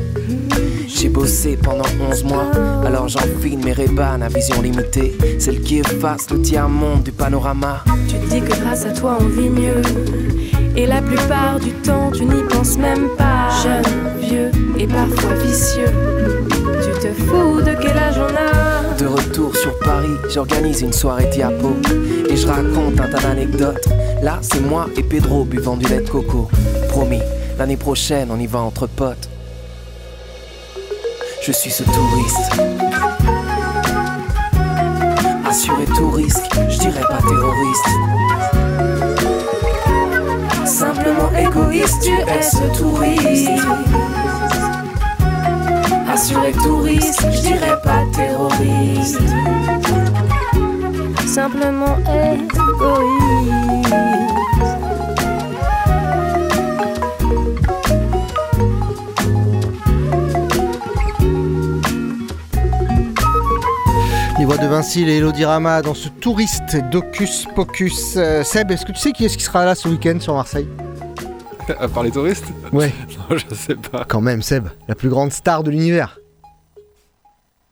J'ai 1.07 1.13
bossé 1.13 1.57
pendant 1.57 1.85
11 2.11 2.25
mois, 2.25 2.51
alors 2.85 3.07
j'enfile 3.07 3.61
mes 3.65 3.71
rébanes 3.71 4.25
à 4.25 4.29
vision 4.29 4.61
limitée. 4.61 5.17
Celle 5.39 5.61
qui 5.61 5.79
efface 5.79 6.29
le 6.33 6.43
tiers-monde 6.43 7.05
du 7.05 7.13
panorama. 7.13 7.85
Tu 8.09 8.17
te 8.17 8.27
dis 8.29 8.41
que 8.41 8.61
grâce 8.61 8.85
à 8.87 8.91
toi 8.91 9.19
on 9.21 9.27
vit 9.27 9.49
mieux. 9.49 9.83
Et 10.75 10.85
la 10.85 11.01
plupart 11.01 11.61
du 11.61 11.71
temps 11.71 12.11
tu 12.11 12.25
n'y 12.25 12.43
penses 12.49 12.77
même 12.77 13.11
pas. 13.17 13.51
Jeune, 13.63 14.19
vieux 14.21 14.51
et 14.77 14.89
parfois 14.89 15.35
vicieux. 15.35 15.93
Tu 16.83 17.01
te 17.01 17.13
fous 17.23 17.61
de 17.61 17.81
quel 17.81 17.97
âge 17.97 18.19
on 18.19 18.35
a. 18.35 18.95
De 18.97 19.07
retour 19.07 19.57
sur 19.57 19.79
Paris, 19.79 20.17
j'organise 20.35 20.81
une 20.81 20.93
soirée 20.93 21.31
diapo. 21.31 21.77
Et 22.29 22.37
je 22.37 22.49
raconte 22.49 22.99
un 22.99 23.09
tas 23.09 23.21
d'anecdotes. 23.21 23.87
Là, 24.25 24.41
c'est 24.43 24.61
moi 24.61 24.89
et 24.97 25.05
Pedro 25.05 25.45
buvant 25.45 25.77
du 25.77 25.87
lait 25.87 26.01
de 26.01 26.11
coco. 26.11 26.49
Promis, 26.89 27.23
l'année 27.61 27.77
prochaine, 27.77 28.27
on 28.33 28.41
y 28.41 28.49
va 28.49 28.59
entre 28.59 28.89
potes. 28.89 29.29
Je 31.47 31.53
suis 31.53 31.71
ce 31.71 31.85
touriste. 31.85 32.61
Assuré 35.49 35.85
tout 35.85 36.11
risque, 36.11 36.43
je 36.69 36.79
dirais 36.79 37.05
pas 37.09 37.19
terroriste. 37.19 37.87
Simplement 40.65 41.31
égoïste, 41.39 42.03
tu 42.03 42.11
es 42.11 42.43
ce 42.43 42.65
touriste. 42.77 43.49
Assuré 46.13 46.51
tout 46.51 46.79
risque, 46.79 47.25
je 47.31 47.41
dirais 47.43 47.81
pas 47.85 48.03
terroriste. 48.13 49.21
Simplement 51.29 51.97
égoïste. 52.09 53.57
Voix 64.47 64.59
de 64.59 64.67
Vinci 64.69 65.03
et 65.03 65.17
Elodie 65.17 65.45
Rama 65.45 65.83
dans 65.83 65.95
ce 65.95 66.09
touriste 66.09 66.77
d'Ocus 66.93 67.49
Pocus. 67.57 68.15
Euh, 68.17 68.45
Seb, 68.45 68.71
est-ce 68.71 68.87
que 68.87 68.93
tu 68.93 69.01
sais 69.01 69.11
qui 69.11 69.25
est-ce 69.25 69.37
qui 69.37 69.43
sera 69.43 69.65
là 69.65 69.75
ce 69.75 69.89
week-end 69.89 70.21
sur 70.21 70.35
Marseille 70.35 70.69
À 71.81 71.89
part 71.89 72.05
les 72.05 72.13
touristes 72.13 72.45
Ouais. 72.73 72.93
Non, 73.29 73.37
je 73.37 73.55
sais 73.57 73.75
pas. 73.75 74.05
Quand 74.05 74.21
même, 74.21 74.43
Seb, 74.43 74.69
la 74.87 74.95
plus 74.95 75.09
grande 75.09 75.33
star 75.33 75.65
de 75.65 75.73
l'univers. 75.73 76.21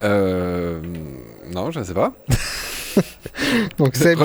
Euh. 0.03 0.83
Non, 1.53 1.71
je 1.71 1.81
sais 1.81 1.95
pas. 1.95 2.13
Donc 3.79 3.97
Seb, 3.97 4.19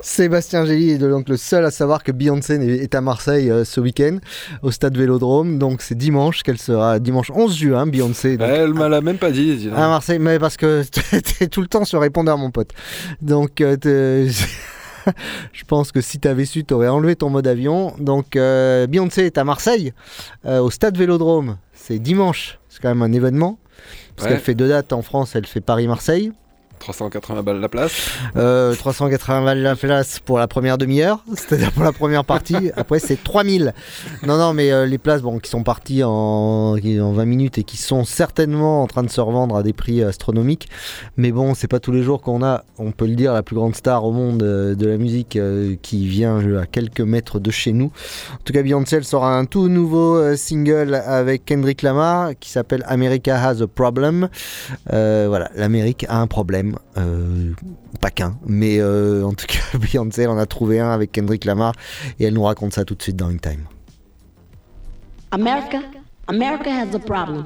Sébastien 0.00 0.64
Gély 0.64 0.90
est 0.92 0.98
donc 0.98 1.28
le 1.28 1.36
seul 1.36 1.64
à 1.64 1.70
savoir 1.70 2.02
que 2.02 2.12
Beyoncé 2.12 2.54
est 2.54 2.94
à 2.94 3.00
Marseille 3.00 3.50
euh, 3.50 3.64
ce 3.64 3.80
week-end 3.80 4.18
au 4.62 4.70
stade 4.70 4.96
Vélodrome. 4.96 5.58
Donc 5.58 5.82
c'est 5.82 5.96
dimanche 5.96 6.42
qu'elle 6.42 6.58
sera 6.58 6.98
dimanche 6.98 7.30
11 7.34 7.56
juin 7.56 7.86
Beyoncé. 7.86 8.36
donc, 8.36 8.48
Elle 8.48 8.74
me 8.74 8.88
l'a 8.88 9.00
même 9.00 9.18
pas 9.18 9.30
dit. 9.30 9.56
dis 9.56 9.68
à 9.68 9.88
Marseille, 9.88 10.18
mais 10.18 10.38
parce 10.38 10.56
que 10.56 10.82
t'es 11.38 11.48
tout 11.48 11.60
le 11.60 11.66
temps 11.68 11.84
sur 11.84 12.00
répondeur, 12.00 12.38
mon 12.38 12.50
pote. 12.50 12.70
Donc, 13.20 13.60
euh, 13.60 13.76
je 15.52 15.64
pense 15.66 15.92
que 15.92 16.00
si 16.00 16.18
t'avais 16.18 16.44
su, 16.44 16.64
t'aurais 16.64 16.88
enlevé 16.88 17.16
ton 17.16 17.30
mode 17.30 17.46
avion. 17.46 17.94
Donc, 17.98 18.36
euh, 18.36 18.86
Beyoncé 18.86 19.22
est 19.26 19.38
à 19.38 19.44
Marseille, 19.44 19.92
euh, 20.44 20.60
au 20.60 20.70
stade 20.70 20.96
Vélodrome. 20.96 21.56
C'est 21.72 21.98
dimanche. 21.98 22.58
C'est 22.68 22.80
quand 22.82 22.88
même 22.88 23.02
un 23.02 23.12
événement. 23.12 23.58
Parce 24.16 24.28
Ouais. 24.28 24.34
qu'elle 24.34 24.42
fait 24.44 24.54
deux 24.54 24.68
dates 24.68 24.92
en 24.92 25.02
France. 25.02 25.32
Elle 25.34 25.46
fait 25.46 25.60
Paris-Marseille. 25.60 26.32
380 26.78 27.42
balles 27.42 27.60
la 27.60 27.68
place. 27.68 27.92
Euh, 28.36 28.74
380 28.74 29.44
balles 29.44 29.62
la 29.62 29.76
place 29.76 30.20
pour 30.20 30.38
la 30.38 30.46
première 30.48 30.78
demi-heure, 30.78 31.24
c'est-à-dire 31.34 31.72
pour 31.72 31.84
la 31.84 31.92
première 31.92 32.24
partie. 32.24 32.70
Après, 32.76 32.98
c'est 32.98 33.22
3000. 33.22 33.72
Non, 34.26 34.36
non, 34.36 34.52
mais 34.52 34.72
euh, 34.72 34.86
les 34.86 34.98
places 34.98 35.22
bon, 35.22 35.38
qui 35.38 35.50
sont 35.50 35.62
parties 35.62 36.02
en, 36.04 36.10
en 36.76 37.12
20 37.12 37.24
minutes 37.24 37.58
et 37.58 37.64
qui 37.64 37.76
sont 37.76 38.04
certainement 38.04 38.82
en 38.82 38.86
train 38.86 39.02
de 39.02 39.10
se 39.10 39.20
revendre 39.20 39.56
à 39.56 39.62
des 39.62 39.72
prix 39.72 40.02
astronomiques. 40.02 40.68
Mais 41.16 41.32
bon, 41.32 41.54
c'est 41.54 41.68
pas 41.68 41.80
tous 41.80 41.92
les 41.92 42.02
jours 42.02 42.20
qu'on 42.20 42.42
a, 42.42 42.64
on 42.78 42.92
peut 42.92 43.06
le 43.06 43.14
dire, 43.14 43.32
la 43.32 43.42
plus 43.42 43.56
grande 43.56 43.74
star 43.74 44.04
au 44.04 44.12
monde 44.12 44.42
euh, 44.42 44.74
de 44.74 44.86
la 44.86 44.96
musique 44.96 45.36
euh, 45.36 45.76
qui 45.82 46.06
vient 46.06 46.40
euh, 46.40 46.62
à 46.62 46.66
quelques 46.66 47.00
mètres 47.00 47.38
de 47.38 47.50
chez 47.50 47.72
nous. 47.72 47.86
En 48.34 48.44
tout 48.44 48.52
cas, 48.52 48.62
Beyoncé, 48.62 49.02
sort 49.02 49.24
un 49.24 49.44
tout 49.44 49.68
nouveau 49.68 50.16
euh, 50.16 50.36
single 50.36 50.94
avec 50.94 51.44
Kendrick 51.44 51.82
Lamar 51.82 52.30
qui 52.38 52.50
s'appelle 52.50 52.84
America 52.86 53.36
Has 53.40 53.62
a 53.62 53.66
Problem. 53.66 54.28
Euh, 54.92 55.26
voilà, 55.28 55.50
l'Amérique 55.54 56.06
a 56.08 56.18
un 56.20 56.26
problème. 56.26 56.65
Euh, 56.96 57.52
pas 58.00 58.10
qu'un, 58.10 58.38
mais 58.46 58.78
euh, 58.80 59.24
en 59.24 59.32
tout 59.32 59.46
cas, 59.46 59.78
Beyoncé 59.78 60.22
elle 60.22 60.30
en 60.30 60.38
a 60.38 60.46
trouvé 60.46 60.80
un 60.80 60.90
avec 60.90 61.12
Kendrick 61.12 61.44
Lamar 61.44 61.74
et 62.18 62.24
elle 62.24 62.34
nous 62.34 62.42
raconte 62.42 62.72
ça 62.74 62.84
tout 62.84 62.94
de 62.94 63.02
suite 63.02 63.16
dans 63.16 63.28
In 63.28 63.36
Time. 63.36 63.64
America, 65.30 65.80
America 66.28 66.70
has 66.70 66.94
a 66.94 66.98
problem. 66.98 67.44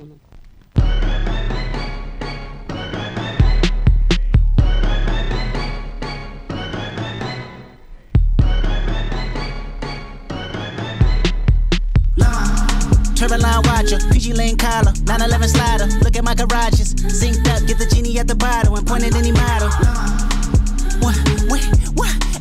Watcher, 13.90 14.09
PG 14.11 14.35
Lane 14.35 14.57
collar, 14.57 14.92
911 15.07 15.48
slider. 15.48 15.87
Look 16.05 16.16
at 16.16 16.22
my 16.22 16.35
garages, 16.35 16.94
synced 16.94 17.46
up, 17.48 17.66
get 17.66 17.79
the 17.79 17.87
genie 17.87 18.18
at 18.18 18.29
the 18.29 18.35
bottle 18.35 18.76
and 18.76 18.87
point 18.87 19.05
at 19.05 19.14
any 19.16 19.33
model. 19.33 19.68
What, 21.00 21.16
what, 21.48 21.64
what? 21.94 22.39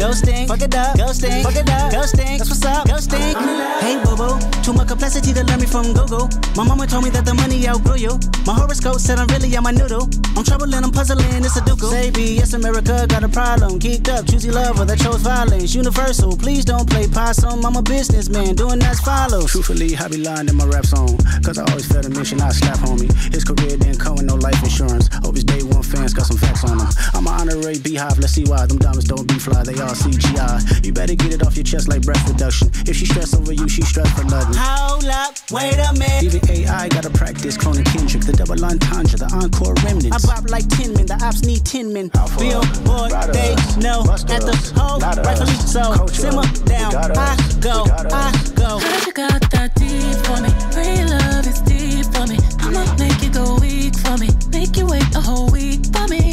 Ghosting, 0.00 0.48
fuck 0.48 0.62
it 0.62 0.74
up, 0.74 0.96
ghosting, 0.96 1.42
fuck 1.42 1.56
it 1.56 1.68
up, 1.68 1.92
ghosting. 1.92 2.38
That's 2.38 2.50
what's 2.50 2.64
up, 2.64 2.86
ghosting. 2.88 3.34
Hey, 3.80 4.00
boo, 4.02 4.38
too 4.62 4.72
much 4.72 4.88
complexity 4.88 5.32
to 5.34 5.44
learn 5.44 5.60
me 5.60 5.66
from 5.66 5.92
Google. 5.92 6.28
My 6.56 6.64
mama 6.64 6.86
told 6.86 7.04
me 7.04 7.10
that 7.10 7.24
the 7.24 7.34
money 7.34 7.68
outgrew 7.68 7.96
you. 7.96 8.18
My 8.46 8.54
horoscope 8.54 8.98
said 9.00 9.18
I'm 9.18 9.26
really 9.28 9.54
on 9.56 9.62
my 9.64 9.72
noodle. 9.72 10.08
I'm 10.36 10.44
troubling, 10.44 10.84
I'm 10.84 10.90
puzzling, 10.90 11.44
it's 11.44 11.56
a 11.56 11.64
ducal. 11.64 11.90
Say 11.90 12.10
B, 12.10 12.36
yes, 12.36 12.54
America 12.54 13.06
got 13.08 13.24
a 13.24 13.28
problem. 13.28 13.78
Geeked 13.78 14.08
up, 14.08 14.26
choosy 14.26 14.50
lover 14.50 14.84
that 14.84 14.98
chose 14.98 15.20
violence. 15.20 15.74
Universal, 15.74 16.36
please 16.36 16.64
don't 16.64 16.88
play 16.88 17.06
possum. 17.06 17.64
I'm 17.64 17.76
a 17.76 17.82
businessman, 17.82 18.54
doing 18.56 18.82
as 18.82 19.00
follows. 19.00 19.52
Truthfully, 19.52 19.96
I 19.96 20.08
be 20.08 20.18
lying 20.18 20.48
in 20.48 20.56
my 20.56 20.64
rap 20.66 20.86
song. 20.86 21.18
Cause 21.44 21.58
I 21.58 21.64
always 21.70 21.86
felt 21.86 22.06
a 22.06 22.10
mission, 22.10 22.40
I 22.40 22.50
slap 22.50 22.78
homie. 22.78 23.12
His 23.32 23.44
career 23.44 23.76
didn't 23.76 23.98
come 23.98 24.16
with 24.16 24.24
no 24.24 24.36
life 24.36 24.62
insurance. 24.62 25.08
Hope 25.24 25.34
his 25.34 25.44
day 25.44 25.62
one 25.62 25.82
fans 25.82 26.14
got 26.14 26.26
some 26.26 26.36
facts 26.36 26.64
on 26.64 26.78
him. 26.80 26.88
I'm 27.14 27.26
an 27.26 27.34
honorary 27.34 27.78
beehive, 27.78 28.18
let's 28.18 28.32
see 28.32 28.44
why. 28.44 28.66
Them 28.66 28.78
diamonds 28.78 29.04
don't 29.06 29.29
be 29.32 29.38
fly, 29.38 29.62
they 29.62 29.78
all 29.80 29.94
CGI. 29.94 30.84
You 30.84 30.92
better 30.92 31.14
get 31.14 31.32
it 31.32 31.46
off 31.46 31.56
your 31.56 31.64
chest 31.64 31.88
like 31.88 32.02
breath 32.02 32.26
reduction. 32.28 32.68
If 32.86 32.96
she 32.96 33.06
stress 33.06 33.34
over 33.34 33.52
you, 33.52 33.68
she 33.68 33.82
stress 33.82 34.10
for 34.18 34.24
nothing. 34.24 34.56
Hold 34.58 35.06
up, 35.06 35.34
wait 35.50 35.78
a 35.78 35.92
minute. 35.94 36.24
Even 36.24 36.40
AI 36.50 36.88
gotta 36.88 37.10
practice 37.10 37.56
cloning 37.56 37.86
Kendrick, 37.86 38.24
the 38.24 38.32
double 38.32 38.62
entendre, 38.64 39.18
the 39.18 39.30
encore 39.42 39.74
remnants. 39.84 40.24
I 40.24 40.34
bop 40.34 40.50
like 40.50 40.68
10 40.68 40.94
men, 40.94 41.06
the 41.06 41.18
ops 41.22 41.42
need 41.42 41.64
10 41.64 41.92
men. 41.92 42.10
Billboard, 42.38 43.12
they 43.32 43.54
know 43.78 44.02
at 44.10 44.42
the 44.42 44.56
hole, 44.74 44.98
rightfully 45.00 45.58
so. 45.62 46.06
Simmer 46.06 46.46
down, 46.64 46.94
I 46.96 47.36
go, 47.60 47.86
I 48.10 48.32
go. 48.56 48.78
Heard 48.78 49.06
you 49.06 49.12
got 49.12 49.40
that 49.52 49.74
deep 49.74 50.18
for 50.26 50.38
me. 50.42 50.50
Real 50.74 51.06
love 51.06 51.46
is 51.46 51.60
deep 51.62 52.06
for 52.14 52.26
me. 52.26 52.38
I'ma 52.60 52.82
make 52.96 53.22
you 53.22 53.30
go 53.30 53.58
weak 53.60 53.94
for 53.96 54.16
me. 54.18 54.28
Make 54.50 54.76
you 54.76 54.86
wait 54.86 55.14
a 55.14 55.20
whole 55.20 55.50
week 55.50 55.84
for 55.92 56.06
me. 56.08 56.29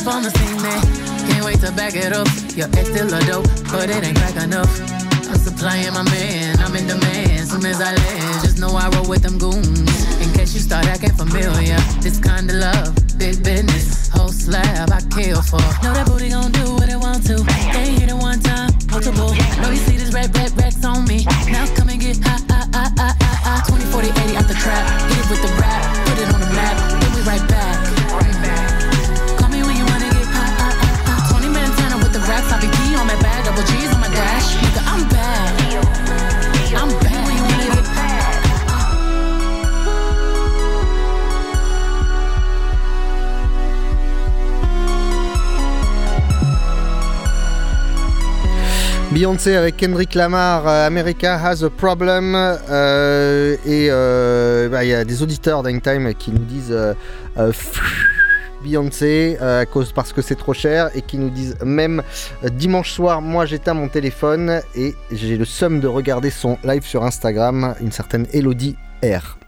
Step 0.00 0.14
on 0.14 0.22
the 0.22 0.30
scene, 0.30 0.56
they 0.62 1.32
can't 1.32 1.44
wait 1.44 1.60
to 1.60 1.72
back 1.72 1.94
it 1.94 2.12
up. 2.12 2.28
Your 2.56 2.68
ex 2.78 2.88
still 2.88 3.12
a 3.12 3.20
dope, 3.26 3.46
but 3.70 3.90
it 3.90 4.02
ain't 4.04 4.16
crack 4.16 4.36
enough. 4.42 4.70
I'm 5.28 5.36
supplying 5.36 5.92
my 5.92 6.02
man, 6.04 6.58
I'm 6.60 6.74
in 6.74 6.86
demand. 6.86 7.48
Soon 7.48 7.64
as 7.66 7.80
I 7.80 7.94
land, 7.94 8.44
just 8.44 8.58
know 8.58 8.72
I 8.76 8.88
roll 8.90 9.08
with 9.08 9.22
them 9.22 9.38
goons. 9.38 9.92
In 10.22 10.32
case 10.32 10.54
you 10.54 10.60
start 10.60 10.86
acting 10.86 11.12
familiar, 11.12 11.76
this 12.00 12.18
kind 12.18 12.48
of 12.50 12.56
love, 12.56 12.94
big 13.18 13.42
business, 13.44 14.08
whole 14.08 14.32
slab 14.32 14.90
I 14.90 15.00
kill 15.12 15.42
for. 15.42 15.60
Know 15.84 15.92
that 15.92 16.06
booty 16.06 16.30
gon' 16.30 16.52
do 16.52 16.74
what 16.74 16.88
it 16.88 16.96
want 16.96 17.26
to. 17.26 17.36
They 17.74 17.92
hit 18.00 18.08
it 18.08 18.16
one 18.16 18.40
time, 18.40 18.72
multiple. 18.90 19.34
Know 19.60 19.70
you 19.70 19.82
see 19.84 19.96
this 19.96 20.12
red, 20.12 20.34
red, 20.36 20.56
racks 20.56 20.84
on 20.84 21.04
me. 21.06 21.24
Now 21.52 21.66
come 21.76 21.88
and 21.88 22.00
get 22.00 22.16
high, 22.24 22.40
high, 22.48 22.68
high, 22.72 22.92
high, 22.96 23.14
high, 23.20 23.60
high. 23.60 23.68
20, 23.68 23.84
40, 23.84 24.08
80 24.08 24.36
out 24.36 24.48
the 24.48 24.54
trap. 24.54 24.84
Hit 25.12 25.18
it 25.20 25.30
with 25.30 25.42
the 25.44 25.59
Beyoncé 49.20 49.54
avec 49.54 49.76
Kendrick 49.76 50.14
Lamar, 50.14 50.66
euh, 50.66 50.86
America 50.86 51.38
Has 51.44 51.62
a 51.62 51.68
Problem. 51.68 52.34
euh, 52.34 53.54
et 53.66 53.88
euh, 53.90 54.70
bah, 54.70 54.82
il 54.82 54.88
y 54.88 54.94
a 54.94 55.04
des 55.04 55.22
auditeurs 55.22 55.62
d'Hangtime 55.62 56.14
qui 56.14 56.30
nous 56.30 56.38
disent 56.38 56.74
Beyoncé 58.64 59.36
parce 59.94 60.14
que 60.14 60.22
c'est 60.22 60.36
trop 60.36 60.54
cher 60.54 60.88
et 60.94 61.02
qui 61.02 61.18
nous 61.18 61.28
disent 61.28 61.58
même 61.62 62.02
dimanche 62.50 62.92
soir, 62.92 63.20
moi 63.20 63.44
j'éteins 63.44 63.74
mon 63.74 63.88
téléphone 63.88 64.62
et 64.74 64.94
j'ai 65.12 65.36
le 65.36 65.44
somme 65.44 65.80
de 65.80 65.86
regarder 65.86 66.30
son 66.30 66.56
live 66.64 66.86
sur 66.86 67.04
Instagram, 67.04 67.74
une 67.82 67.92
certaine 67.92 68.26
Elodie 68.32 68.76
R. 69.04 69.39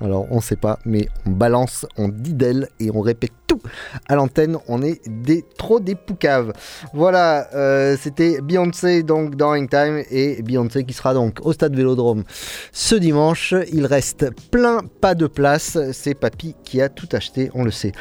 Alors 0.00 0.26
on 0.30 0.40
sait 0.40 0.56
pas, 0.56 0.78
mais 0.86 1.08
on 1.26 1.30
balance, 1.30 1.86
on 1.98 2.08
dit 2.08 2.32
d'elle 2.32 2.68
et 2.78 2.90
on 2.90 3.00
répète 3.00 3.32
tout 3.46 3.60
à 4.08 4.14
l'antenne. 4.14 4.56
On 4.66 4.82
est 4.82 5.00
des 5.06 5.44
trop 5.58 5.78
des 5.78 5.94
poucaves. 5.94 6.52
Voilà, 6.94 7.48
euh, 7.54 7.96
c'était 8.00 8.40
Beyoncé 8.40 9.02
donc 9.02 9.34
dans 9.34 9.54
Hangtime 9.54 10.02
et 10.10 10.42
Beyoncé 10.42 10.84
qui 10.84 10.94
sera 10.94 11.12
donc 11.12 11.38
au 11.42 11.52
stade 11.52 11.76
Vélodrome 11.76 12.24
ce 12.72 12.94
dimanche. 12.94 13.54
Il 13.72 13.84
reste 13.84 14.30
plein 14.50 14.80
pas 15.00 15.14
de 15.14 15.26
place. 15.26 15.76
C'est 15.92 16.14
Papy 16.14 16.56
qui 16.64 16.80
a 16.80 16.88
tout 16.88 17.08
acheté, 17.12 17.50
on 17.54 17.64
le 17.64 17.70
sait. 17.70 17.92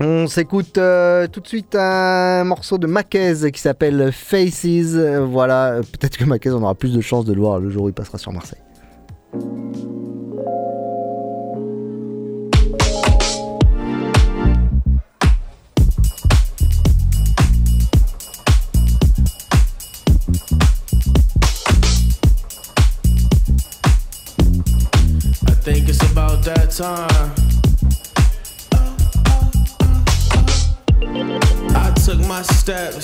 On 0.00 0.26
s'écoute 0.26 0.78
euh, 0.78 1.26
tout 1.26 1.40
de 1.40 1.48
suite 1.48 1.74
un 1.74 2.44
morceau 2.44 2.78
de 2.78 2.86
Maquez 2.86 3.50
qui 3.52 3.60
s'appelle 3.60 4.10
Faces. 4.12 4.96
Voilà, 5.20 5.80
peut-être 5.80 6.16
que 6.16 6.24
Maquez 6.24 6.50
on 6.50 6.62
aura 6.62 6.76
plus 6.76 6.92
de 6.94 7.00
chance 7.00 7.24
de 7.24 7.32
le 7.32 7.40
voir 7.40 7.58
le 7.58 7.70
jour 7.70 7.84
où 7.84 7.88
il 7.88 7.94
passera 7.94 8.18
sur 8.18 8.32
Marseille. 8.32 8.60
Time. 26.82 27.32
I 31.76 31.92
took 32.04 32.18
my 32.26 32.42
steps, 32.42 33.01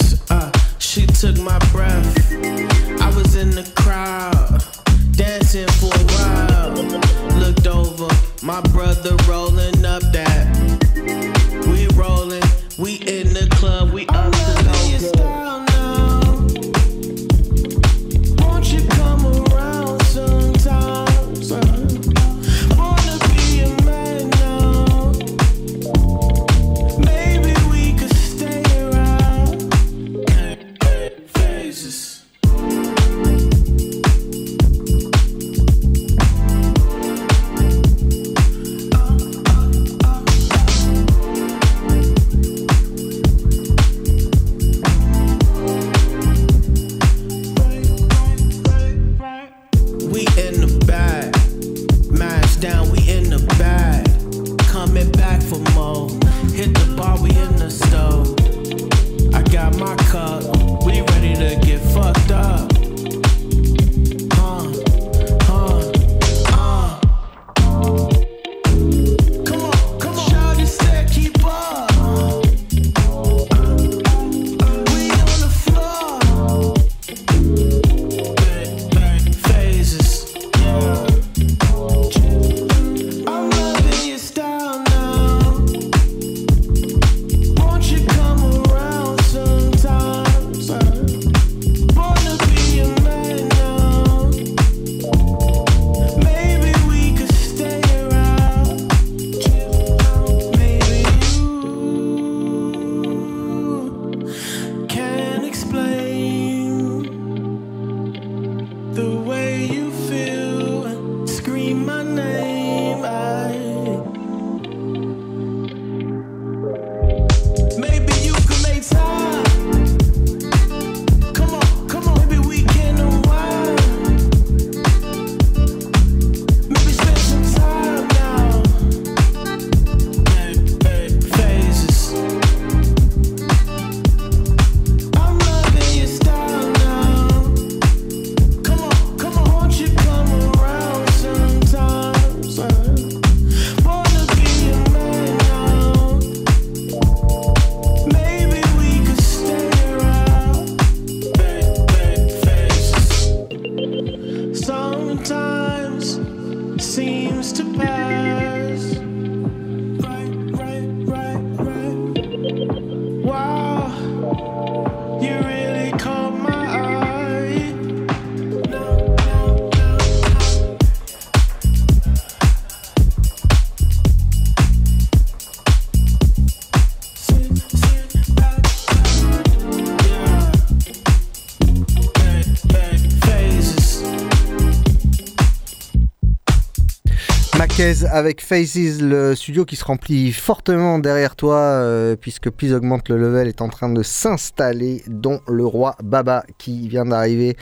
Maquez 187.79 188.07
avec 188.07 188.41
Faces, 188.41 189.01
le 189.01 189.37
studio 189.37 189.65
qui 189.65 189.77
se 189.77 189.85
remplit 189.85 190.33
fortement 190.33 190.99
derrière 190.99 191.37
toi, 191.37 191.59
euh, 191.59 192.17
puisque 192.17 192.51
Please 192.51 192.75
Augmente 192.75 193.09
le 193.09 193.19
level 193.19 193.47
est 193.47 193.63
en 193.63 193.69
train 193.69 193.89
de 193.89 194.03
s'installer, 194.03 195.05
dont 195.07 195.41
le 195.47 195.65
roi 195.65 195.95
Baba 196.03 196.45
qui 196.59 196.89
vient 196.89 197.05
d'arriver, 197.05 197.57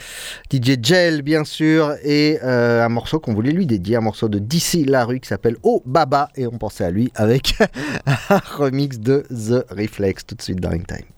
DJ 0.51 0.77
Gel 0.81 1.21
bien 1.21 1.43
sûr, 1.43 1.93
et 2.03 2.39
euh, 2.43 2.83
un 2.83 2.89
morceau 2.89 3.19
qu'on 3.19 3.35
voulait 3.35 3.51
lui 3.51 3.67
dédier, 3.67 3.97
un 3.97 4.01
morceau 4.01 4.27
de 4.27 4.39
DC 4.39 4.87
Larue 4.87 5.19
qui 5.19 5.27
s'appelle 5.27 5.57
Oh 5.61 5.83
Baba, 5.85 6.29
et 6.35 6.47
on 6.47 6.57
pensait 6.57 6.85
à 6.85 6.89
lui 6.89 7.11
avec 7.13 7.53
un 8.07 8.41
remix 8.57 8.99
de 8.99 9.23
The 9.29 9.65
Reflex 9.69 10.25
tout 10.25 10.35
de 10.35 10.41
suite 10.41 10.59
dans. 10.59 10.71
Thank 10.71 11.16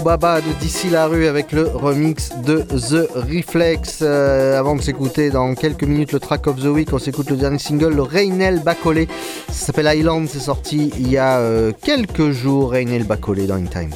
Baba 0.00 0.40
de 0.40 0.52
D'ici 0.60 0.90
la 0.90 1.06
rue 1.06 1.26
avec 1.26 1.52
le 1.52 1.66
remix 1.66 2.30
de 2.44 2.60
The 2.62 3.08
Reflex. 3.14 4.00
Euh, 4.02 4.58
avant 4.58 4.76
de 4.76 4.82
s'écouter 4.82 5.30
dans 5.30 5.54
quelques 5.54 5.84
minutes 5.84 6.12
le 6.12 6.20
track 6.20 6.46
of 6.46 6.56
the 6.56 6.66
week, 6.66 6.92
on 6.92 6.98
s'écoute 6.98 7.30
le 7.30 7.36
dernier 7.36 7.58
single, 7.58 7.94
le 7.94 8.02
Reynel 8.02 8.60
Bacolé. 8.60 9.08
Ça 9.48 9.66
s'appelle 9.66 9.90
Island, 9.94 10.28
c'est 10.28 10.38
sorti 10.38 10.92
il 10.98 11.10
y 11.10 11.18
a 11.18 11.38
euh, 11.38 11.72
quelques 11.82 12.30
jours. 12.30 12.70
Reynel 12.70 13.04
Bacolé 13.04 13.46
dans 13.46 13.56
In 13.56 13.64
Time. 13.64 13.90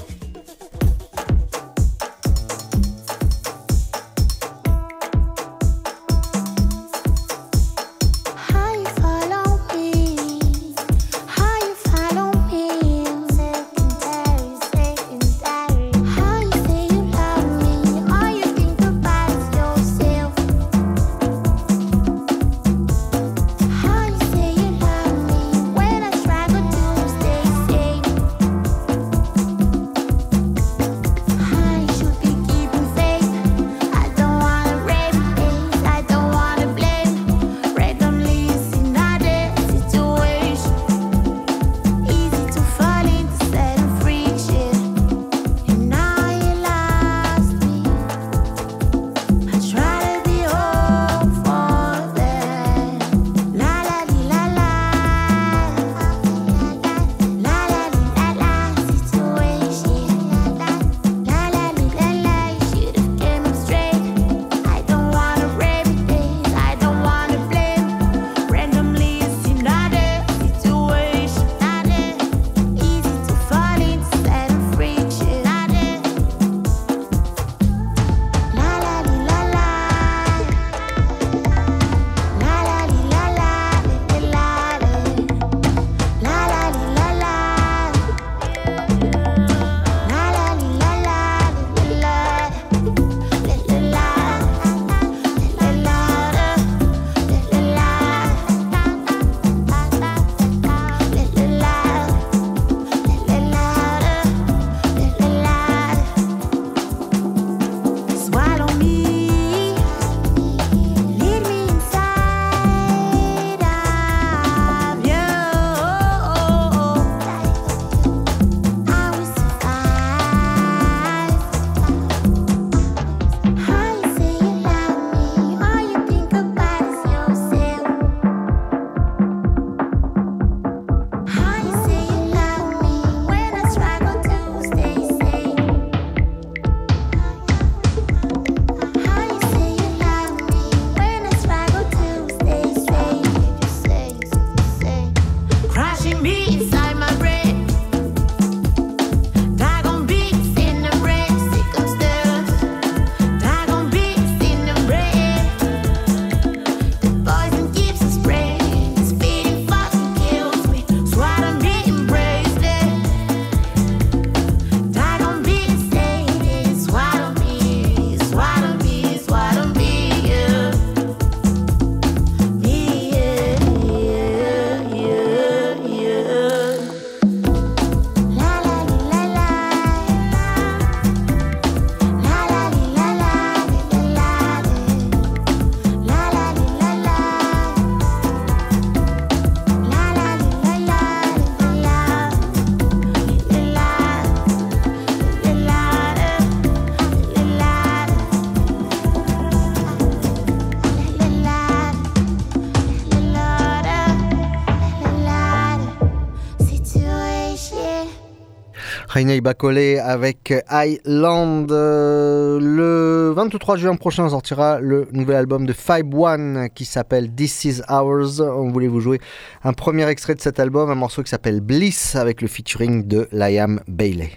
Grégory 209.40 209.42
Bacollet 209.42 209.98
avec 209.98 210.54
Highland. 210.68 211.70
Euh, 211.70 212.58
le 212.60 213.32
23 213.34 213.76
juin 213.76 213.96
prochain 213.96 214.28
sortira 214.28 214.80
le 214.80 215.08
nouvel 215.12 215.36
album 215.36 215.66
de 215.66 215.72
Five 215.72 216.14
One 216.14 216.68
qui 216.74 216.84
s'appelle 216.84 217.30
This 217.34 217.64
Is 217.64 217.82
Ours. 217.88 218.40
On 218.40 218.70
voulait 218.70 218.88
vous 218.88 219.00
jouer 219.00 219.20
un 219.64 219.72
premier 219.72 220.06
extrait 220.08 220.34
de 220.34 220.40
cet 220.40 220.60
album, 220.60 220.90
un 220.90 220.94
morceau 220.94 221.22
qui 221.22 221.30
s'appelle 221.30 221.60
Bliss 221.60 222.16
avec 222.16 222.42
le 222.42 222.48
featuring 222.48 223.06
de 223.06 223.28
Liam 223.32 223.80
Bailey. 223.88 224.30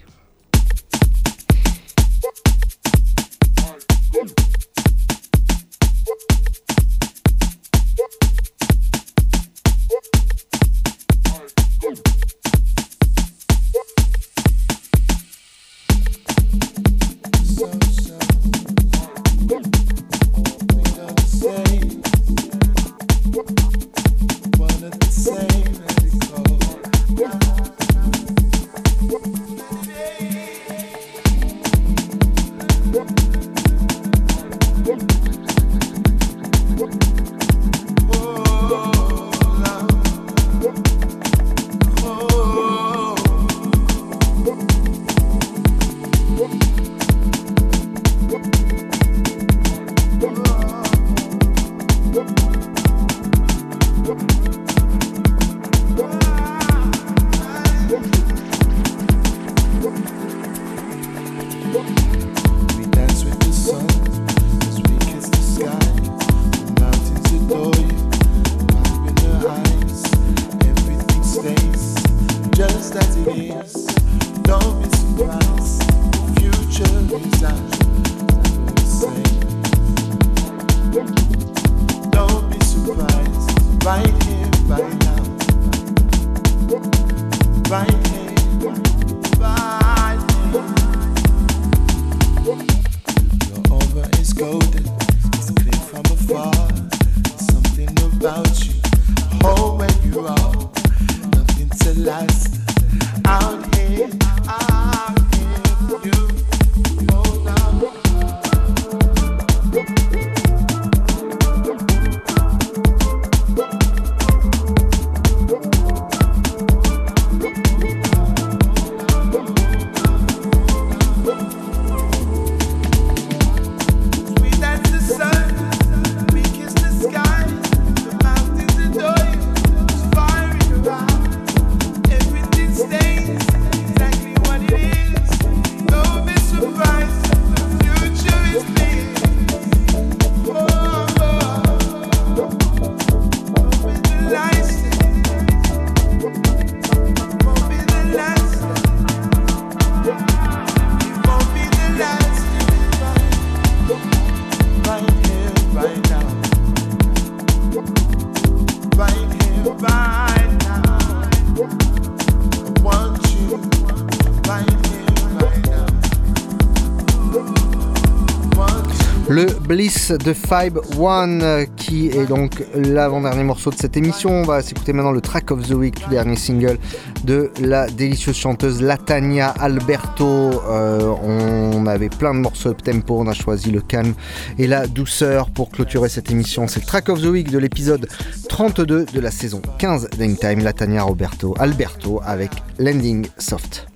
Bliss 169.74 170.12
de 170.12 170.34
Five 170.34 170.80
One, 171.00 171.42
euh, 171.42 171.66
qui 171.76 172.10
est 172.10 172.28
donc 172.28 172.64
l'avant-dernier 172.76 173.44
morceau 173.44 173.72
de 173.72 173.76
cette 173.76 173.98
émission. 173.98 174.30
On 174.30 174.44
va 174.44 174.62
s'écouter 174.62 174.94
maintenant 174.94 175.12
le 175.12 175.20
track 175.20 175.50
of 175.50 175.68
the 175.68 175.72
week, 175.72 176.00
tout 176.00 176.12
dernier 176.12 176.36
single 176.36 176.78
de 177.24 177.50
la 177.60 177.88
délicieuse 177.88 178.36
chanteuse 178.36 178.84
Latania 178.84 179.50
Alberto. 179.50 180.52
Euh, 180.70 181.12
on 181.24 181.88
avait 181.88 182.10
plein 182.10 182.36
de 182.36 182.40
morceaux 182.40 182.70
up 182.70 182.84
tempo, 182.84 183.20
on 183.20 183.26
a 183.26 183.34
choisi 183.34 183.72
le 183.72 183.82
calme 183.82 184.14
et 184.60 184.68
la 184.68 184.86
douceur 184.86 185.50
pour 185.50 185.72
clôturer 185.72 186.08
cette 186.08 186.30
émission. 186.30 186.68
C'est 186.68 186.82
le 186.82 186.86
track 186.86 187.10
of 187.10 187.20
the 187.24 187.26
week 187.26 187.50
de 187.50 187.58
l'épisode 187.58 188.08
32 188.50 189.06
de 189.06 189.20
la 189.20 189.32
saison 189.32 189.60
15 189.80 190.12
d'Hangtime, 190.20 190.60
Latania 190.60 191.02
Roberto 191.02 191.56
Alberto 191.58 192.22
avec 192.24 192.52
Landing 192.78 193.26
Soft. 193.40 193.88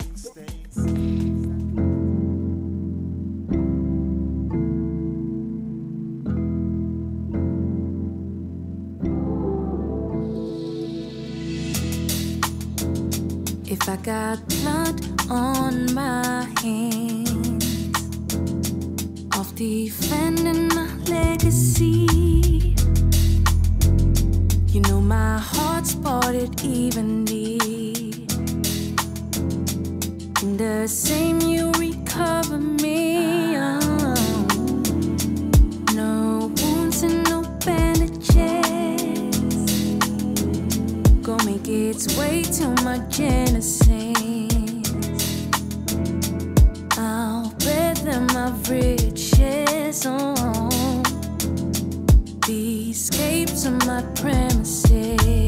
Got 14.36 14.46
blood 14.50 15.32
on 15.32 15.94
my 15.94 16.46
hands 16.62 17.86
of 19.40 19.56
defending 19.56 20.68
my 20.68 20.90
legacy, 21.06 22.76
you 24.68 24.82
know 24.82 25.00
my 25.00 25.38
heart's 25.38 25.96
parted 25.96 26.62
evenly. 26.62 27.56
In 30.44 30.58
the 30.58 30.88
same, 30.88 31.40
you 31.40 31.72
recover 31.80 32.58
me. 32.58 33.56
Oh. 33.56 34.16
No 35.94 36.52
wounds 36.62 37.02
and 37.04 37.24
no 37.30 37.44
bandages 37.66 38.28
go 41.22 41.38
make 41.46 41.68
its 41.70 42.18
way 42.18 42.44
to 42.44 42.68
my 42.84 42.98
genesis. 43.08 44.07
My 48.22 48.52
riches 48.70 50.06
on 50.06 51.04
the 52.48 52.90
escapes 52.92 53.66
of 53.66 53.86
my 53.86 54.02
premises. 54.16 55.47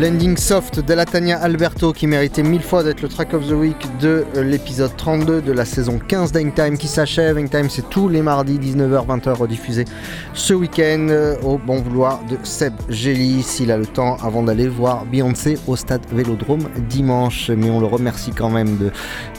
Le 0.00 0.06
landing 0.06 0.38
soft 0.38 0.80
de 0.80 0.94
Latania 0.94 1.38
Alberto 1.42 1.92
qui 1.92 2.06
méritait 2.06 2.42
mille 2.42 2.62
fois 2.62 2.82
d'être 2.82 3.02
le 3.02 3.08
track 3.08 3.34
of 3.34 3.46
the 3.46 3.52
week 3.52 3.76
de 4.00 4.24
euh, 4.34 4.42
l'épisode 4.42 4.96
32 4.96 5.42
de 5.42 5.52
la 5.52 5.66
saison 5.66 5.98
15 5.98 6.32
d'Hangtime 6.32 6.78
qui 6.78 6.88
s'achève. 6.88 7.36
Hangtime 7.36 7.68
c'est 7.68 7.86
tous 7.90 8.08
les 8.08 8.22
mardis 8.22 8.58
19h 8.58 9.06
20h 9.06 9.34
rediffusé 9.34 9.84
ce 10.32 10.54
week-end 10.54 11.08
euh, 11.10 11.36
au 11.42 11.58
bon 11.58 11.82
vouloir 11.82 12.24
de 12.30 12.38
Seb 12.44 12.72
Gély 12.88 13.42
s'il 13.42 13.70
a 13.70 13.76
le 13.76 13.84
temps 13.84 14.16
avant 14.22 14.42
d'aller 14.42 14.68
voir 14.68 15.04
Beyoncé 15.04 15.58
au 15.66 15.76
stade 15.76 16.00
Vélodrome 16.10 16.70
dimanche. 16.88 17.50
Mais 17.50 17.68
on 17.68 17.78
le 17.78 17.86
remercie 17.86 18.30
quand 18.30 18.48
même 18.48 18.78
de 18.78 18.90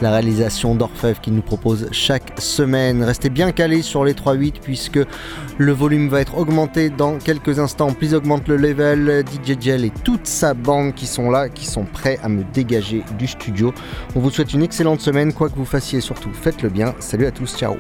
la 0.04 0.12
réalisation 0.12 0.76
d'Orfèvre 0.76 1.22
qui 1.22 1.32
nous 1.32 1.42
propose 1.42 1.88
chaque 1.92 2.34
semaine. 2.38 3.02
Restez 3.02 3.32
bien 3.32 3.52
calés 3.52 3.82
sur 3.82 4.06
les 4.06 4.14
3-8 4.14 4.60
puisque 4.62 5.00
le 5.58 5.72
volume 5.72 6.08
va 6.08 6.22
être 6.22 6.38
augmenté 6.38 6.92
dans 6.92 7.18
quelques 7.18 7.58
instants. 7.58 7.94
Please 7.94 8.14
augmente 8.14 8.48
le 8.48 8.58
level. 8.58 9.24
DJ 9.26 9.60
Gel 9.60 9.86
et 9.86 9.92
toute 10.04 10.28
sa 10.28 10.51
bande 10.54 10.94
qui 10.94 11.08
sont 11.08 11.30
là, 11.30 11.50
qui 11.50 11.66
sont 11.66 11.84
prêts 11.84 12.20
à 12.24 12.30
me 12.30 12.44
dégager 12.44 13.04
du 13.18 13.28
studio. 13.28 13.74
On 14.16 14.20
vous 14.20 14.30
souhaite 14.30 14.54
une 14.54 14.64
excellente 14.64 15.02
semaine, 15.02 15.34
quoi 15.34 15.50
que 15.50 15.56
vous 15.56 15.66
fassiez 15.66 16.02
surtout. 16.02 16.32
Faites-le 16.34 16.70
bien. 16.70 16.96
Salut 17.00 17.26
à 17.26 17.32
tous, 17.32 17.58
ciao. 17.58 17.76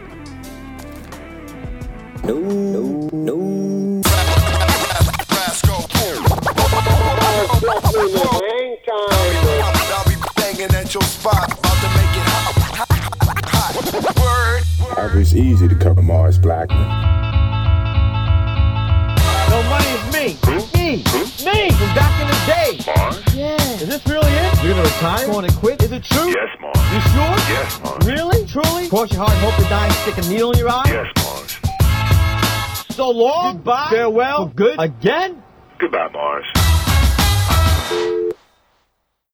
No 19.51 19.61
money 19.63 19.91
is 19.99 20.05
me. 20.15 20.25
Me. 20.73 21.03
Me 21.43 21.71
from 21.71 21.91
back 21.93 22.15
in 22.21 22.27
the 22.31 22.39
day. 22.47 22.79
Mars? 22.87 23.35
Yeah. 23.35 23.55
Is 23.83 23.87
this 23.89 24.07
really 24.07 24.31
it? 24.31 24.63
You're 24.63 24.71
gonna 24.75 24.83
retire? 24.83 25.25
You 25.27 25.33
Going 25.33 25.49
to 25.49 25.55
quit? 25.57 25.83
Is 25.83 25.91
it 25.91 26.03
true? 26.05 26.29
Yes, 26.29 26.47
Mars. 26.61 26.77
You 26.93 27.01
sure? 27.11 27.35
Yes, 27.51 27.81
Mars. 27.83 28.05
Really? 28.07 28.45
Truly? 28.47 28.87
Cross 28.87 29.11
your 29.11 29.25
heart 29.25 29.31
and 29.33 29.41
hope 29.41 29.55
to 29.61 29.69
die 29.69 29.85
and 29.87 29.93
stick 29.95 30.17
a 30.25 30.29
needle 30.29 30.53
in 30.53 30.59
your 30.59 30.69
eye? 30.69 30.85
Yes, 30.87 31.07
Mars. 31.17 32.95
So 32.95 33.09
long. 33.09 33.57
Goodbye. 33.57 33.89
Farewell. 33.89 34.47
For 34.47 34.53
good. 34.55 34.79
Again? 34.79 35.43
Goodbye, 35.79 36.07
Mars. 36.13 36.45